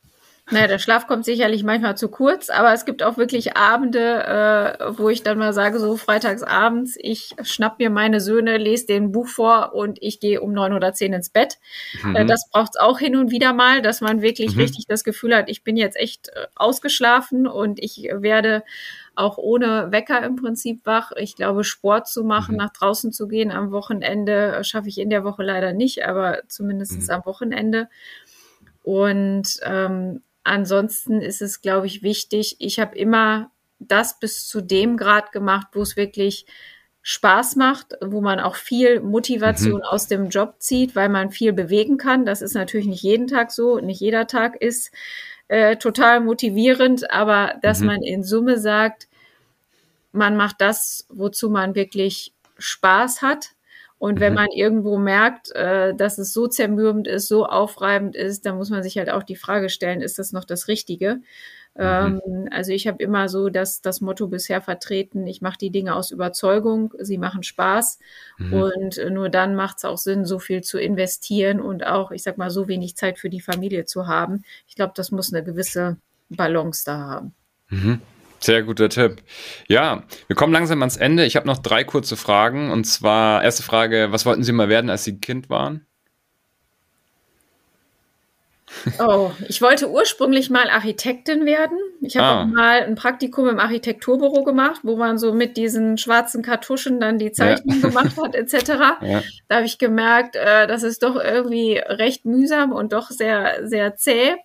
Naja, 0.49 0.67
der 0.67 0.79
Schlaf 0.79 1.05
kommt 1.05 1.25
sicherlich 1.25 1.65
manchmal 1.65 1.97
zu 1.97 2.07
kurz, 2.07 2.49
aber 2.49 2.71
es 2.71 2.85
gibt 2.85 3.03
auch 3.03 3.17
wirklich 3.17 3.57
Abende, 3.57 4.23
äh, 4.79 4.97
wo 4.97 5.09
ich 5.09 5.21
dann 5.21 5.37
mal 5.37 5.51
sage, 5.51 5.77
so 5.79 5.97
freitags 5.97 6.43
abends, 6.43 6.97
ich 6.97 7.35
schnapp 7.43 7.79
mir 7.79 7.89
meine 7.89 8.21
Söhne, 8.21 8.55
lese 8.55 8.85
den 8.85 9.11
Buch 9.11 9.27
vor 9.27 9.73
und 9.73 10.01
ich 10.01 10.21
gehe 10.21 10.39
um 10.39 10.53
neun 10.53 10.71
oder 10.71 10.93
zehn 10.93 11.11
ins 11.11 11.29
Bett. 11.29 11.57
Mhm. 12.01 12.15
Äh, 12.15 12.25
das 12.25 12.49
braucht 12.49 12.75
es 12.75 12.79
auch 12.79 12.99
hin 12.99 13.17
und 13.17 13.29
wieder 13.29 13.51
mal, 13.51 13.81
dass 13.81 13.99
man 13.99 14.21
wirklich 14.21 14.55
mhm. 14.55 14.61
richtig 14.61 14.85
das 14.87 15.03
Gefühl 15.03 15.35
hat, 15.35 15.49
ich 15.49 15.65
bin 15.65 15.75
jetzt 15.75 15.97
echt 15.97 16.29
äh, 16.29 16.47
ausgeschlafen 16.55 17.47
und 17.47 17.83
ich 17.83 18.09
werde 18.13 18.63
auch 19.17 19.37
ohne 19.37 19.91
Wecker 19.91 20.23
im 20.23 20.35
Prinzip 20.35 20.85
wach. 20.85 21.11
Ich 21.15 21.35
glaube, 21.35 21.63
Sport 21.63 22.07
zu 22.07 22.23
machen, 22.23 22.53
mhm. 22.53 22.57
nach 22.59 22.71
draußen 22.71 23.11
zu 23.11 23.27
gehen 23.27 23.51
am 23.51 23.71
Wochenende, 23.71 24.57
äh, 24.57 24.63
schaffe 24.63 24.89
ich 24.89 24.99
in 24.99 25.09
der 25.09 25.23
Woche 25.23 25.43
leider 25.43 25.73
nicht, 25.73 26.05
aber 26.05 26.43
zumindest 26.47 27.01
mhm. 27.01 27.09
am 27.09 27.25
Wochenende. 27.25 27.89
Und 28.83 29.59
ähm, 29.63 30.21
ansonsten 30.43 31.21
ist 31.21 31.41
es, 31.41 31.61
glaube 31.61 31.87
ich, 31.87 32.03
wichtig. 32.03 32.57
Ich 32.59 32.79
habe 32.79 32.97
immer 32.97 33.51
das 33.79 34.19
bis 34.19 34.47
zu 34.47 34.61
dem 34.61 34.97
Grad 34.97 35.31
gemacht, 35.31 35.67
wo 35.73 35.81
es 35.81 35.97
wirklich 35.97 36.45
Spaß 37.01 37.55
macht, 37.55 37.93
wo 38.01 38.21
man 38.21 38.39
auch 38.39 38.55
viel 38.55 38.99
Motivation 38.99 39.79
mhm. 39.79 39.83
aus 39.83 40.07
dem 40.07 40.29
Job 40.29 40.55
zieht, 40.59 40.95
weil 40.95 41.09
man 41.09 41.31
viel 41.31 41.53
bewegen 41.53 41.97
kann. 41.97 42.25
Das 42.25 42.41
ist 42.41 42.53
natürlich 42.53 42.87
nicht 42.87 43.03
jeden 43.03 43.27
Tag 43.27 43.51
so, 43.51 43.79
nicht 43.79 44.01
jeder 44.01 44.27
Tag 44.27 44.61
ist 44.61 44.91
äh, 45.47 45.77
total 45.77 46.21
motivierend, 46.21 47.09
aber 47.11 47.55
dass 47.61 47.79
mhm. 47.79 47.87
man 47.87 48.03
in 48.03 48.23
Summe 48.23 48.59
sagt, 48.59 49.07
man 50.11 50.35
macht 50.35 50.59
das, 50.59 51.05
wozu 51.09 51.49
man 51.49 51.75
wirklich 51.75 52.33
Spaß 52.57 53.21
hat. 53.21 53.51
Und 53.99 54.19
wenn 54.19 54.33
mhm. 54.33 54.39
man 54.39 54.47
irgendwo 54.51 54.97
merkt, 54.97 55.51
äh, 55.53 55.95
dass 55.95 56.17
es 56.17 56.33
so 56.33 56.47
zermürbend 56.47 57.07
ist, 57.07 57.27
so 57.27 57.45
aufreibend 57.45 58.15
ist, 58.15 58.45
dann 58.45 58.57
muss 58.57 58.69
man 58.69 58.83
sich 58.83 58.97
halt 58.97 59.09
auch 59.09 59.23
die 59.23 59.35
Frage 59.35 59.69
stellen, 59.69 60.01
ist 60.01 60.19
das 60.19 60.31
noch 60.31 60.45
das 60.45 60.67
Richtige? 60.67 61.21
Mhm. 61.77 62.21
Ähm, 62.25 62.49
also 62.51 62.71
ich 62.71 62.87
habe 62.87 63.01
immer 63.01 63.29
so 63.29 63.49
das, 63.49 63.81
das 63.81 64.01
Motto 64.01 64.27
bisher 64.27 64.61
vertreten, 64.61 65.27
ich 65.27 65.41
mache 65.41 65.57
die 65.59 65.69
Dinge 65.69 65.95
aus 65.95 66.11
Überzeugung, 66.11 66.93
sie 66.99 67.17
machen 67.17 67.43
Spaß 67.43 67.99
mhm. 68.39 68.53
und 68.53 69.01
nur 69.11 69.29
dann 69.29 69.55
macht 69.55 69.77
es 69.77 69.85
auch 69.85 69.97
Sinn, 69.97 70.25
so 70.25 70.39
viel 70.39 70.61
zu 70.63 70.79
investieren 70.79 71.61
und 71.61 71.85
auch, 71.85 72.11
ich 72.11 72.23
sag 72.23 72.37
mal, 72.37 72.49
so 72.49 72.67
wenig 72.67 72.95
Zeit 72.95 73.19
für 73.19 73.29
die 73.29 73.41
Familie 73.41 73.85
zu 73.85 74.07
haben. 74.07 74.43
Ich 74.67 74.75
glaube, 74.75 74.93
das 74.95 75.11
muss 75.11 75.31
eine 75.31 75.43
gewisse 75.43 75.97
Balance 76.29 76.83
da 76.83 76.97
haben. 76.97 77.35
Mhm. 77.69 78.01
Sehr 78.39 78.63
guter 78.63 78.89
Tipp. 78.89 79.23
Ja, 79.67 80.03
wir 80.27 80.35
kommen 80.35 80.53
langsam 80.53 80.81
ans 80.81 80.97
Ende. 80.97 81.25
Ich 81.25 81.35
habe 81.35 81.47
noch 81.47 81.57
drei 81.57 81.83
kurze 81.83 82.15
Fragen. 82.15 82.71
Und 82.71 82.85
zwar, 82.85 83.43
erste 83.43 83.63
Frage, 83.63 84.11
was 84.11 84.25
wollten 84.25 84.43
Sie 84.43 84.51
mal 84.51 84.69
werden, 84.69 84.91
als 84.91 85.03
Sie 85.03 85.19
Kind 85.19 85.49
waren? 85.49 85.87
Oh, 88.99 89.31
ich 89.47 89.61
wollte 89.61 89.89
ursprünglich 89.89 90.49
mal 90.49 90.69
Architektin 90.69 91.45
werden. 91.45 91.77
Ich 92.01 92.17
habe 92.17 92.27
ah. 92.27 92.41
auch 92.41 92.45
mal 92.45 92.83
ein 92.83 92.95
Praktikum 92.95 93.47
im 93.47 93.59
Architekturbüro 93.59 94.43
gemacht, 94.43 94.81
wo 94.83 94.97
man 94.97 95.17
so 95.17 95.33
mit 95.33 95.55
diesen 95.55 95.97
schwarzen 95.97 96.41
Kartuschen 96.41 96.99
dann 96.99 97.17
die 97.17 97.31
Zeichnungen 97.31 97.81
ja. 97.81 97.87
gemacht 97.87 98.17
hat, 98.21 98.35
etc. 98.35 98.67
Ja. 99.01 99.21
Da 99.47 99.57
habe 99.57 99.65
ich 99.65 99.77
gemerkt, 99.77 100.35
äh, 100.35 100.67
das 100.67 100.83
ist 100.83 101.03
doch 101.03 101.15
irgendwie 101.15 101.77
recht 101.77 102.25
mühsam 102.25 102.71
und 102.71 102.93
doch 102.93 103.09
sehr, 103.09 103.67
sehr 103.67 103.95
zäh. 103.95 104.35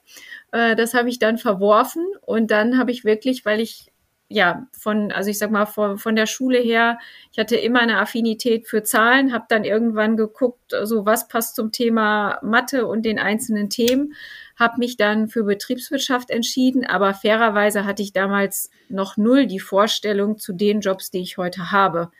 Äh, 0.52 0.76
das 0.76 0.94
habe 0.94 1.08
ich 1.08 1.18
dann 1.18 1.38
verworfen 1.38 2.06
und 2.20 2.50
dann 2.50 2.78
habe 2.78 2.92
ich 2.92 3.04
wirklich, 3.04 3.44
weil 3.44 3.60
ich 3.60 3.91
ja 4.32 4.66
von, 4.72 5.12
also 5.12 5.30
ich 5.30 5.38
sag 5.38 5.50
mal 5.50 5.66
von, 5.66 5.98
von 5.98 6.16
der 6.16 6.26
Schule 6.26 6.58
her, 6.58 6.98
ich 7.30 7.38
hatte 7.38 7.56
immer 7.56 7.80
eine 7.80 7.98
Affinität 7.98 8.66
für 8.66 8.82
Zahlen, 8.82 9.32
habe 9.32 9.44
dann 9.48 9.64
irgendwann 9.64 10.16
geguckt, 10.16 10.74
so 10.82 11.06
was 11.06 11.28
passt 11.28 11.56
zum 11.56 11.72
Thema 11.72 12.38
Mathe 12.42 12.86
und 12.86 13.02
den 13.02 13.18
einzelnen 13.18 13.70
Themen, 13.70 14.14
habe 14.56 14.78
mich 14.78 14.96
dann 14.96 15.28
für 15.28 15.44
Betriebswirtschaft 15.44 16.30
entschieden, 16.30 16.86
aber 16.86 17.14
fairerweise 17.14 17.84
hatte 17.84 18.02
ich 18.02 18.12
damals 18.12 18.70
noch 18.88 19.16
null 19.16 19.46
die 19.46 19.60
Vorstellung 19.60 20.38
zu 20.38 20.52
den 20.52 20.80
Jobs, 20.80 21.10
die 21.10 21.20
ich 21.20 21.38
heute 21.38 21.70
habe. 21.70 22.10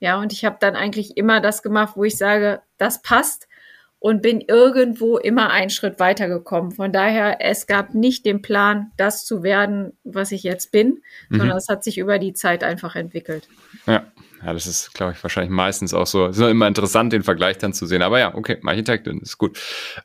Ja, 0.00 0.18
und 0.18 0.32
ich 0.32 0.44
habe 0.44 0.56
dann 0.58 0.74
eigentlich 0.74 1.16
immer 1.16 1.40
das 1.40 1.62
gemacht, 1.62 1.92
wo 1.96 2.04
ich 2.04 2.16
sage, 2.16 2.62
das 2.76 3.02
passt 3.02 3.46
und 4.02 4.20
bin 4.20 4.40
irgendwo 4.40 5.16
immer 5.16 5.50
einen 5.50 5.70
Schritt 5.70 6.00
weitergekommen. 6.00 6.72
Von 6.72 6.92
daher, 6.92 7.36
es 7.40 7.68
gab 7.68 7.94
nicht 7.94 8.26
den 8.26 8.42
Plan, 8.42 8.90
das 8.96 9.24
zu 9.24 9.44
werden, 9.44 9.92
was 10.02 10.32
ich 10.32 10.42
jetzt 10.42 10.72
bin, 10.72 11.02
mhm. 11.28 11.38
sondern 11.38 11.56
es 11.56 11.68
hat 11.68 11.84
sich 11.84 11.98
über 11.98 12.18
die 12.18 12.34
Zeit 12.34 12.64
einfach 12.64 12.96
entwickelt. 12.96 13.48
Ja. 13.86 14.04
Ja, 14.44 14.52
das 14.52 14.66
ist, 14.66 14.92
glaube 14.92 15.12
ich, 15.12 15.22
wahrscheinlich 15.22 15.52
meistens 15.52 15.94
auch 15.94 16.08
so. 16.08 16.26
Es 16.26 16.36
ist 16.36 16.44
immer 16.44 16.66
interessant, 16.66 17.12
den 17.12 17.22
Vergleich 17.22 17.58
dann 17.58 17.72
zu 17.72 17.86
sehen. 17.86 18.02
Aber 18.02 18.18
ja, 18.18 18.34
okay, 18.34 18.58
Architektin 18.66 19.20
ist 19.20 19.38
gut. 19.38 19.56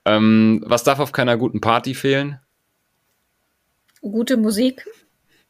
Ähm, 0.06 0.64
was 0.64 0.84
darf 0.84 1.00
auf 1.00 1.12
keiner 1.12 1.36
guten 1.38 1.60
Party 1.60 1.96
fehlen? 1.96 2.40
Gute 4.02 4.38
Musik. 4.38 4.86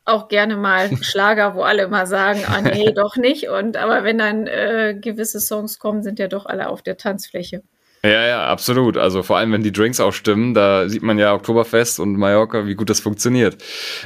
Auch 0.06 0.30
gerne 0.30 0.56
mal 0.56 0.90
Schlager, 1.02 1.54
wo 1.54 1.64
alle 1.64 1.84
immer 1.84 2.08
sagen, 2.08 2.40
ah 2.48 2.62
nee, 2.62 2.90
doch 2.96 3.18
nicht. 3.18 3.50
Und 3.50 3.76
aber 3.76 4.06
wenn 4.06 4.20
dann 4.20 4.48
äh, 4.48 4.98
gewisse 4.98 5.42
Songs 5.42 5.80
kommen, 5.80 6.02
sind 6.02 6.18
ja 6.18 6.30
doch 6.30 6.46
alle 6.46 6.70
auf 6.70 6.82
der 6.82 6.96
Tanzfläche. 6.96 7.64
Ja, 8.04 8.28
ja, 8.28 8.48
absolut. 8.48 8.96
Also 8.98 9.24
vor 9.24 9.38
allem, 9.38 9.52
wenn 9.52 9.64
die 9.64 9.72
Drinks 9.72 10.00
auch 10.00 10.14
stimmen, 10.14 10.54
da 10.54 10.88
sieht 10.88 11.04
man 11.04 11.18
ja 11.18 11.34
Oktoberfest 11.34 12.00
und 12.00 12.16
Mallorca, 12.16 12.66
wie 12.66 12.76
gut 12.76 12.90
das 12.90 13.00
funktioniert. 13.00 13.62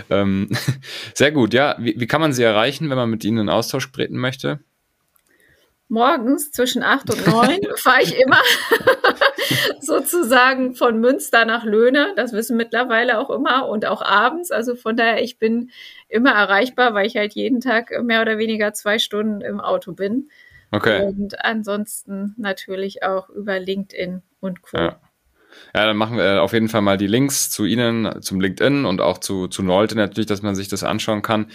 Ähm, 0.09 0.49
sehr 1.13 1.31
gut, 1.31 1.53
ja. 1.53 1.75
Wie, 1.79 1.95
wie 1.97 2.07
kann 2.07 2.21
man 2.21 2.33
sie 2.33 2.43
erreichen, 2.43 2.89
wenn 2.89 2.97
man 2.97 3.09
mit 3.09 3.23
ihnen 3.23 3.37
in 3.39 3.49
Austausch 3.49 3.91
treten 3.91 4.17
möchte? 4.17 4.59
morgens 5.91 6.51
zwischen 6.51 6.83
acht 6.83 7.11
und 7.11 7.27
neun 7.27 7.59
fahre 7.75 8.01
ich 8.01 8.17
immer 8.17 8.39
sozusagen 9.81 10.73
von 10.73 10.99
Münster 10.99 11.43
nach 11.43 11.65
Löhne. 11.65 12.13
Das 12.15 12.31
wissen 12.31 12.55
mittlerweile 12.55 13.19
auch 13.19 13.29
immer 13.29 13.67
und 13.67 13.85
auch 13.85 14.01
abends. 14.01 14.51
Also 14.51 14.75
von 14.75 14.95
daher, 14.95 15.21
ich 15.21 15.37
bin 15.37 15.69
immer 16.07 16.31
erreichbar, 16.31 16.93
weil 16.93 17.07
ich 17.07 17.17
halt 17.17 17.33
jeden 17.33 17.59
Tag 17.59 17.91
mehr 18.03 18.21
oder 18.21 18.37
weniger 18.37 18.73
zwei 18.73 18.99
Stunden 18.99 19.41
im 19.41 19.59
Auto 19.59 19.91
bin. 19.91 20.29
Okay. 20.71 21.05
Und 21.05 21.43
ansonsten 21.43 22.33
natürlich 22.37 23.03
auch 23.03 23.29
über 23.29 23.59
LinkedIn 23.59 24.21
und 24.39 24.61
Co. 24.61 24.77
Ja. 24.77 24.99
Ja, 25.73 25.85
dann 25.85 25.97
machen 25.97 26.17
wir 26.17 26.41
auf 26.41 26.53
jeden 26.53 26.69
Fall 26.69 26.81
mal 26.81 26.97
die 26.97 27.07
Links 27.07 27.49
zu 27.49 27.65
Ihnen, 27.65 28.21
zum 28.21 28.39
LinkedIn 28.39 28.85
und 28.85 29.01
auch 29.01 29.17
zu, 29.17 29.47
zu 29.47 29.63
Nolte 29.63 29.95
natürlich, 29.95 30.25
dass 30.27 30.41
man 30.41 30.55
sich 30.55 30.67
das 30.67 30.83
anschauen 30.83 31.21
kann. 31.21 31.47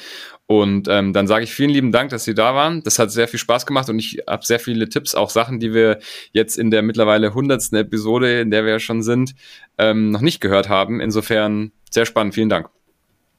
Und 0.47 0.89
ähm, 0.89 1.13
dann 1.13 1.27
sage 1.27 1.45
ich 1.45 1.53
vielen 1.53 1.71
lieben 1.71 1.93
Dank, 1.93 2.11
dass 2.11 2.25
Sie 2.25 2.35
da 2.35 2.55
waren. 2.55 2.83
Das 2.83 2.99
hat 2.99 3.11
sehr 3.11 3.29
viel 3.29 3.39
Spaß 3.39 3.67
gemacht 3.67 3.89
und 3.89 3.99
ich 3.99 4.23
habe 4.29 4.45
sehr 4.45 4.61
viele 4.61 4.89
Tipps, 4.89 5.15
auch 5.15 5.31
Sachen, 5.31 5.61
die 5.61 5.75
wir 5.75 5.99
jetzt 6.33 6.59
in 6.59 6.71
der 6.71 6.83
mittlerweile 6.83 7.35
hundertsten 7.35 7.79
Episode, 7.79 8.41
in 8.41 8.51
der 8.51 8.65
wir 8.65 8.73
ja 8.73 8.79
schon 8.79 9.03
sind, 9.03 9.35
ähm, 9.79 10.11
noch 10.11 10.21
nicht 10.21 10.41
gehört 10.41 10.69
haben. 10.69 11.01
Insofern 11.01 11.73
sehr 11.91 12.07
spannend. 12.07 12.35
Vielen 12.35 12.49
Dank. 12.49 12.69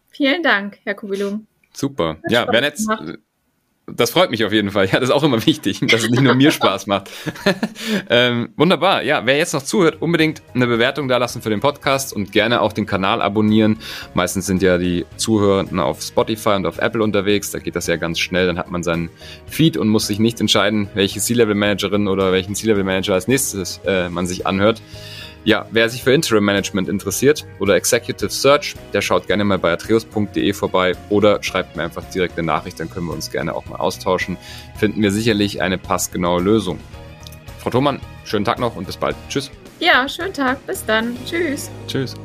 Vielen 0.09 0.43
Dank, 0.43 0.79
Herr 0.83 0.95
Kubilum. 0.95 1.47
Super. 1.73 2.17
Ja, 2.29 2.47
wer 2.49 2.63
jetzt 2.63 2.89
Das 3.89 4.11
freut 4.11 4.31
mich 4.31 4.43
auf 4.43 4.51
jeden 4.51 4.71
Fall. 4.71 4.87
Ja, 4.91 4.99
das 4.99 5.09
ist 5.09 5.15
auch 5.15 5.23
immer 5.23 5.45
wichtig, 5.45 5.79
dass 5.79 6.03
es 6.03 6.09
nicht 6.09 6.21
nur 6.21 6.35
mir 6.35 6.51
Spaß 6.51 6.87
macht. 6.87 7.09
ähm, 8.09 8.49
wunderbar. 8.57 9.03
Ja, 9.03 9.25
wer 9.25 9.37
jetzt 9.37 9.53
noch 9.53 9.63
zuhört, 9.63 10.01
unbedingt 10.01 10.41
eine 10.53 10.67
Bewertung 10.67 11.07
da 11.07 11.17
lassen 11.17 11.41
für 11.41 11.49
den 11.49 11.61
Podcast 11.61 12.13
und 12.13 12.31
gerne 12.33 12.61
auch 12.61 12.73
den 12.73 12.85
Kanal 12.85 13.21
abonnieren. 13.21 13.79
Meistens 14.13 14.45
sind 14.45 14.61
ja 14.61 14.77
die 14.77 15.05
Zuhörenden 15.15 15.79
auf 15.79 16.01
Spotify 16.01 16.51
und 16.51 16.65
auf 16.65 16.79
Apple 16.79 17.01
unterwegs. 17.01 17.51
Da 17.51 17.59
geht 17.59 17.75
das 17.77 17.87
ja 17.87 17.95
ganz 17.95 18.19
schnell. 18.19 18.47
Dann 18.47 18.57
hat 18.57 18.71
man 18.71 18.83
seinen 18.83 19.09
Feed 19.45 19.77
und 19.77 19.87
muss 19.87 20.07
sich 20.07 20.19
nicht 20.19 20.41
entscheiden, 20.41 20.89
welche 20.93 21.19
C-Level-Managerin 21.19 22.09
oder 22.09 22.33
welchen 22.33 22.55
C-Level-Manager 22.55 23.13
als 23.13 23.29
nächstes 23.29 23.79
äh, 23.85 24.09
man 24.09 24.27
sich 24.27 24.45
anhört. 24.45 24.81
Ja, 25.47 25.65
wer 25.71 25.89
sich 25.89 26.03
für 26.03 26.11
Interim 26.11 26.43
Management 26.43 26.89
interessiert 26.89 27.45
oder 27.59 27.75
Executive 27.75 28.29
Search, 28.29 28.75
der 28.91 28.99
schaut 28.99 29.27
gerne 29.27 29.45
mal 29.45 29.57
bei 29.57 29.71
atreus.de 29.71 30.51
vorbei 30.51 30.91
oder 31.07 31.41
schreibt 31.41 31.77
mir 31.77 31.83
einfach 31.83 32.03
direkt 32.09 32.37
eine 32.37 32.45
Nachricht, 32.45 32.81
dann 32.81 32.89
können 32.89 33.05
wir 33.05 33.13
uns 33.13 33.31
gerne 33.31 33.55
auch 33.55 33.65
mal 33.65 33.77
austauschen. 33.77 34.35
Finden 34.75 35.01
wir 35.01 35.09
sicherlich 35.09 35.61
eine 35.61 35.77
passgenaue 35.77 36.41
Lösung. 36.41 36.81
Frau 37.59 37.69
Thomann, 37.69 38.01
schönen 38.25 38.43
Tag 38.43 38.59
noch 38.59 38.75
und 38.75 38.87
bis 38.87 38.97
bald. 38.97 39.15
Tschüss. 39.29 39.49
Ja, 39.79 40.09
schönen 40.09 40.33
Tag. 40.33 40.67
Bis 40.67 40.85
dann. 40.85 41.15
Tschüss. 41.25 41.71
Tschüss. 41.87 42.15